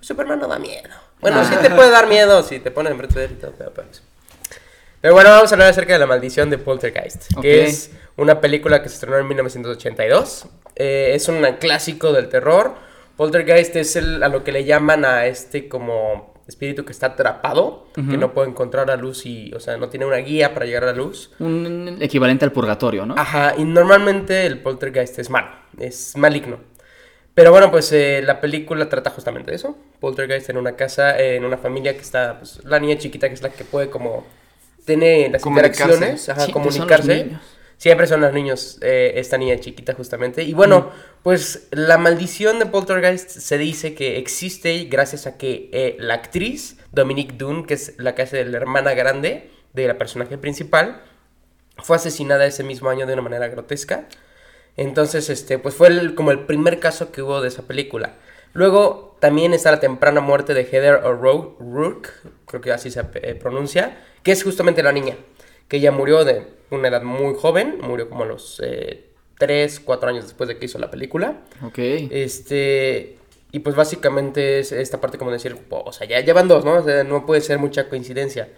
[0.00, 0.88] Superman no da miedo.
[1.20, 1.44] Bueno, Ah.
[1.44, 4.02] sí te puede dar miedo si te pones enfrente de él y todo, pero pues.
[5.00, 7.42] Pero bueno, vamos a hablar acerca de la maldición de Poltergeist, Ok.
[7.42, 10.46] que es una película que se estrenó en 1982.
[10.76, 12.74] Eh, es un clásico del terror.
[13.16, 17.86] Poltergeist es el- a lo que le llaman a este como espíritu que está atrapado,
[17.94, 18.16] que Ujú.
[18.16, 20.86] no puede encontrar la luz y, o sea, no tiene una guía para llegar a
[20.88, 21.30] la luz.
[21.38, 23.14] Un equivalente al purgatorio, ¿no?
[23.16, 25.48] Ajá, y normalmente el poltergeist es malo,
[25.78, 26.58] es maligno.
[27.40, 29.74] Pero bueno, pues eh, la película trata justamente de eso.
[29.98, 33.34] Poltergeist en una casa, eh, en una familia que está, pues, la niña chiquita que
[33.34, 34.26] es la que puede como
[34.84, 35.84] tener las Comunicarse.
[35.84, 37.24] interacciones, ajá, Siempre son los comunicarse.
[37.24, 37.42] niños.
[37.78, 40.42] Siempre son los niños, eh, esta niña chiquita justamente.
[40.42, 40.90] Y bueno,
[41.22, 46.76] pues la maldición de Poltergeist se dice que existe gracias a que eh, la actriz
[46.92, 51.00] Dominique Dunn, que es la que hace de la hermana grande de la personaje principal,
[51.78, 54.04] fue asesinada ese mismo año de una manera grotesca.
[54.80, 58.14] Entonces, este, pues fue el- como el primer caso que hubo de esa película.
[58.54, 62.08] Luego también está la temprana muerte de Heather O'Rourke,
[62.46, 65.16] creo que así se eh, pronuncia, que es justamente la niña,
[65.68, 68.60] que ella murió de una edad muy joven, murió como a los
[69.38, 71.42] 3, 4 años después de que hizo la película.
[71.62, 71.78] Ok.
[72.10, 73.16] Este,
[73.52, 76.74] y pues básicamente es esta parte como decir, o sea, ya, ya van dos, ¿no?
[76.78, 78.48] O sea, no puede ser mucha coincidencia.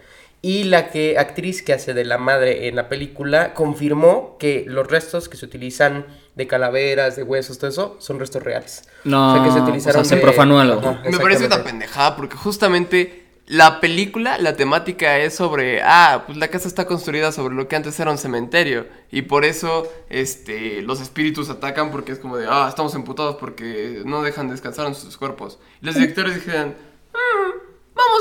[0.45, 4.85] Y la que, actriz que hace de la madre en la película confirmó que los
[4.87, 8.83] restos que se utilizan de calaveras, de huesos, todo eso, son restos reales.
[9.05, 10.81] No, o sea, se de- profanó algo.
[10.81, 16.37] Ajá, Me parece una pendejada porque justamente la película, la temática es sobre, ah, pues
[16.37, 20.81] la casa está construida sobre lo que antes era un cementerio y por eso este
[20.81, 24.95] los espíritus atacan porque es como de, ah, estamos emputados porque no dejan descansar en
[24.95, 25.57] sus cuerpos.
[25.81, 26.73] Y los directores dijeron, "Mm,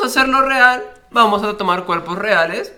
[0.02, 2.72] vamos a hacerlo real, vamos a tomar cuerpos reales,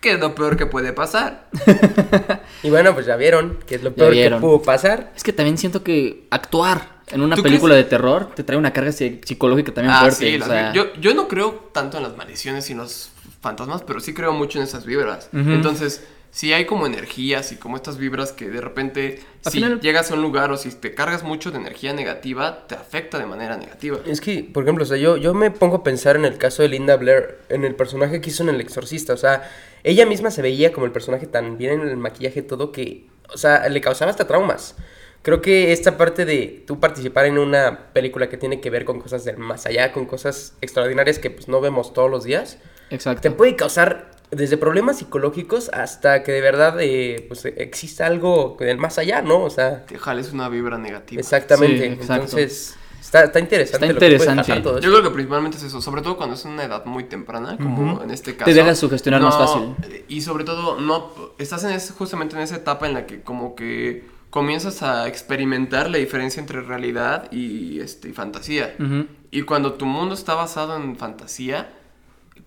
[0.00, 1.48] que es lo peor que puede pasar.
[2.64, 5.12] Y bueno, pues ya vieron que es lo peor que pudo pasar.
[5.16, 8.72] Es que también siento que actuar en una ¿Tú película de terror te trae una
[8.72, 10.16] carga psi- psicológica también Ah, fuerte.
[10.36, 13.10] sí, o sea, yo, yo no creo tanto en las maldiciones y en los
[13.40, 15.28] fantasmas, pero sí creo mucho en esas vibras.
[15.32, 15.50] Ujú.
[15.50, 19.80] Entonces, si hay como energías y como estas vibras que de repente, Al si final-
[19.80, 23.26] llegas a un lugar o si te cargas mucho de energía negativa, te afecta de
[23.26, 23.98] manera negativa.
[24.06, 26.62] Es que, por ejemplo, o sea, yo, yo me pongo a pensar en el caso
[26.62, 29.12] de Linda Blair, en el personaje que hizo en El Exorcista.
[29.12, 29.48] O sea,
[29.84, 33.36] ella misma se veía como el personaje tan bien en el maquillaje, todo que, o
[33.36, 34.74] sea, le causaba hasta traumas.
[35.20, 39.00] Creo que esta parte de tú participar en una película que tiene que ver con
[39.00, 42.58] cosas del más allá, con cosas extraordinarias que pues no vemos todos los días,
[42.88, 43.36] te Exacto.
[43.36, 48.98] puede causar desde problemas psicológicos hasta que de verdad eh, pues exista algo del más
[48.98, 49.42] allá, ¿no?
[49.42, 51.20] O sea, Te jales una vibra negativa.
[51.20, 51.96] exactamente.
[51.96, 51.98] Sí.
[52.00, 53.86] Entonces, está, está interesante.
[53.86, 54.42] Está lo que interesante.
[54.42, 57.04] pasar todo Yo creo que principalmente es eso, sobre todo cuando es una edad muy
[57.04, 58.50] temprana, como en este caso.
[58.52, 60.04] dejas sugestionar más No, fácil.
[60.08, 63.54] Y sobre todo, no estás en ese- justamente en esa etapa en la que como
[63.54, 68.74] que comienzas a experimentar la diferencia entre realidad y, este, y fantasía.
[69.30, 71.70] Y cuando tu mundo está basado en fantasía,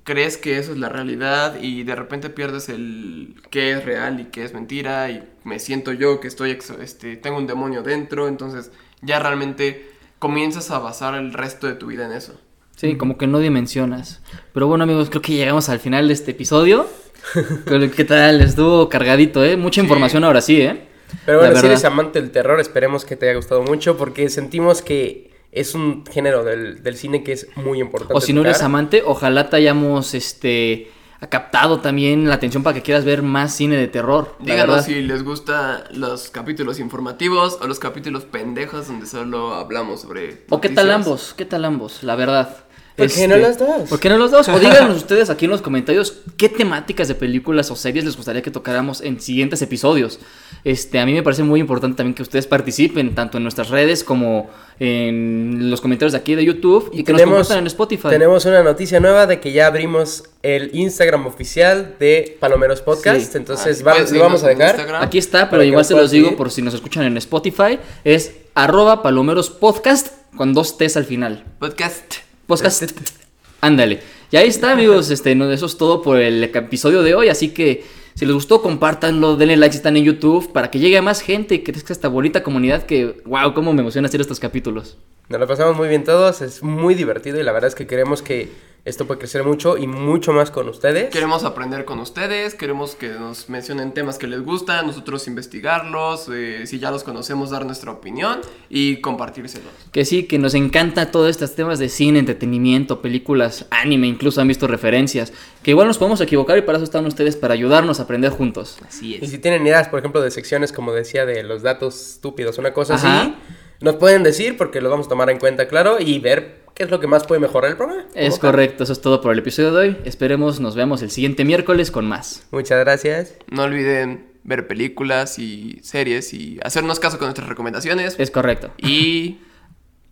[0.03, 4.25] crees que eso es la realidad y de repente pierdes el qué es real y
[4.25, 8.27] qué es mentira y me siento yo que estoy ex- este tengo un demonio dentro,
[8.27, 8.71] entonces
[9.01, 12.39] ya realmente comienzas a basar el resto de tu vida en eso.
[12.75, 14.21] Sí, como que no dimensionas.
[14.53, 16.87] Pero bueno, amigos, creo que llegamos al final de este episodio.
[17.65, 18.41] Pero, ¿Qué tal?
[18.41, 19.55] Estuvo cargadito, ¿eh?
[19.55, 20.81] Mucha información ahora sí, ¿eh?
[21.25, 24.81] Pero bueno, si eres amante del terror, esperemos que te haya gustado mucho porque sentimos
[24.81, 28.13] que es un género del, del cine que es muy importante.
[28.13, 30.91] O si no eres amante, ojalá te hayamos este
[31.29, 34.35] captado también la atención para que quieras ver más cine de terror.
[34.39, 40.45] Díganos si les gusta los capítulos informativos o los capítulos pendejos donde solo hablamos sobre
[40.49, 42.65] O qué tal ambos, qué tal ambos, la verdad.
[42.95, 43.89] ¿Por qué no los dos?
[43.89, 44.47] ¿Por qué no los dos?
[44.47, 48.41] O díganos ustedes aquí en los comentarios qué temáticas de películas o series les gustaría
[48.41, 50.19] que tocáramos en siguientes episodios.
[50.63, 54.03] Este, a mí me parece muy importante también que ustedes participen tanto en nuestras redes
[54.03, 58.09] como en los comentarios de aquí de YouTube y, que nos compartan en Spotify.
[58.09, 63.31] Tenemos una noticia nueva de que ya abrimos el Instagram oficial de Palomeros Podcast.
[63.31, 63.37] Sí.
[63.37, 64.75] Entonces Ah, lo vamos a dejar.
[64.75, 65.03] Instagram.
[65.03, 67.79] Aquí está, pero igual nos se los digo por si nos escuchan en Spotify.
[68.03, 71.45] Es arroba palomeros podcast con dos T's al final.
[71.59, 72.24] Podcast.
[72.45, 72.83] Podcast.
[73.61, 74.01] Ándale.
[74.31, 75.09] Y ahí está, amigos.
[75.11, 77.29] Este, no, eso es todo por el episodio de hoy.
[77.29, 77.83] Así que
[78.15, 81.21] si les gustó, compártanlo, denle like si están en YouTube para que llegue a más
[81.21, 84.97] gente y que crezca esta bonita comunidad que, wow, cómo me emociona hacer estos capítulos.
[85.27, 88.21] Nos lo pasamos muy bien todos, es muy divertido y la verdad es que queremos
[88.21, 88.51] que
[88.85, 91.09] esto pueda crecer mucho y mucho más con ustedes.
[91.09, 96.67] Queremos aprender con ustedes, queremos que nos mencionen temas que les gustan, nosotros investigarlos, eh,
[96.67, 99.71] si ya los conocemos, dar nuestra opinión y compartírselos.
[99.91, 104.47] Que sí, que nos encanta todos estos temas de cine, entretenimiento, películas, anime, incluso han
[104.47, 105.33] visto referencias.
[105.63, 108.77] Que igual nos podemos equivocar y para eso están ustedes, para ayudarnos a aprender juntos.
[108.87, 112.59] Así Y si tienen ideas, por ejemplo, de secciones como decía de los datos estúpidos,
[112.59, 113.21] una cosa Ajá.
[113.21, 113.35] así,
[113.81, 116.91] nos pueden decir porque los vamos a tomar en cuenta, claro, y ver qué es
[116.91, 118.05] lo que más puede mejorar el programa.
[118.13, 119.97] Es correcto, eso es todo por el episodio de hoy.
[120.05, 122.47] Esperemos, nos vemos el siguiente miércoles con más.
[122.51, 123.35] Muchas gracias.
[123.49, 128.15] No olviden ver películas y series y hacernos caso con nuestras recomendaciones.
[128.19, 128.71] Es correcto.
[128.77, 129.39] Y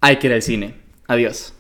[0.04, 0.76] Hay que ir al cine.
[1.08, 1.54] Adiós.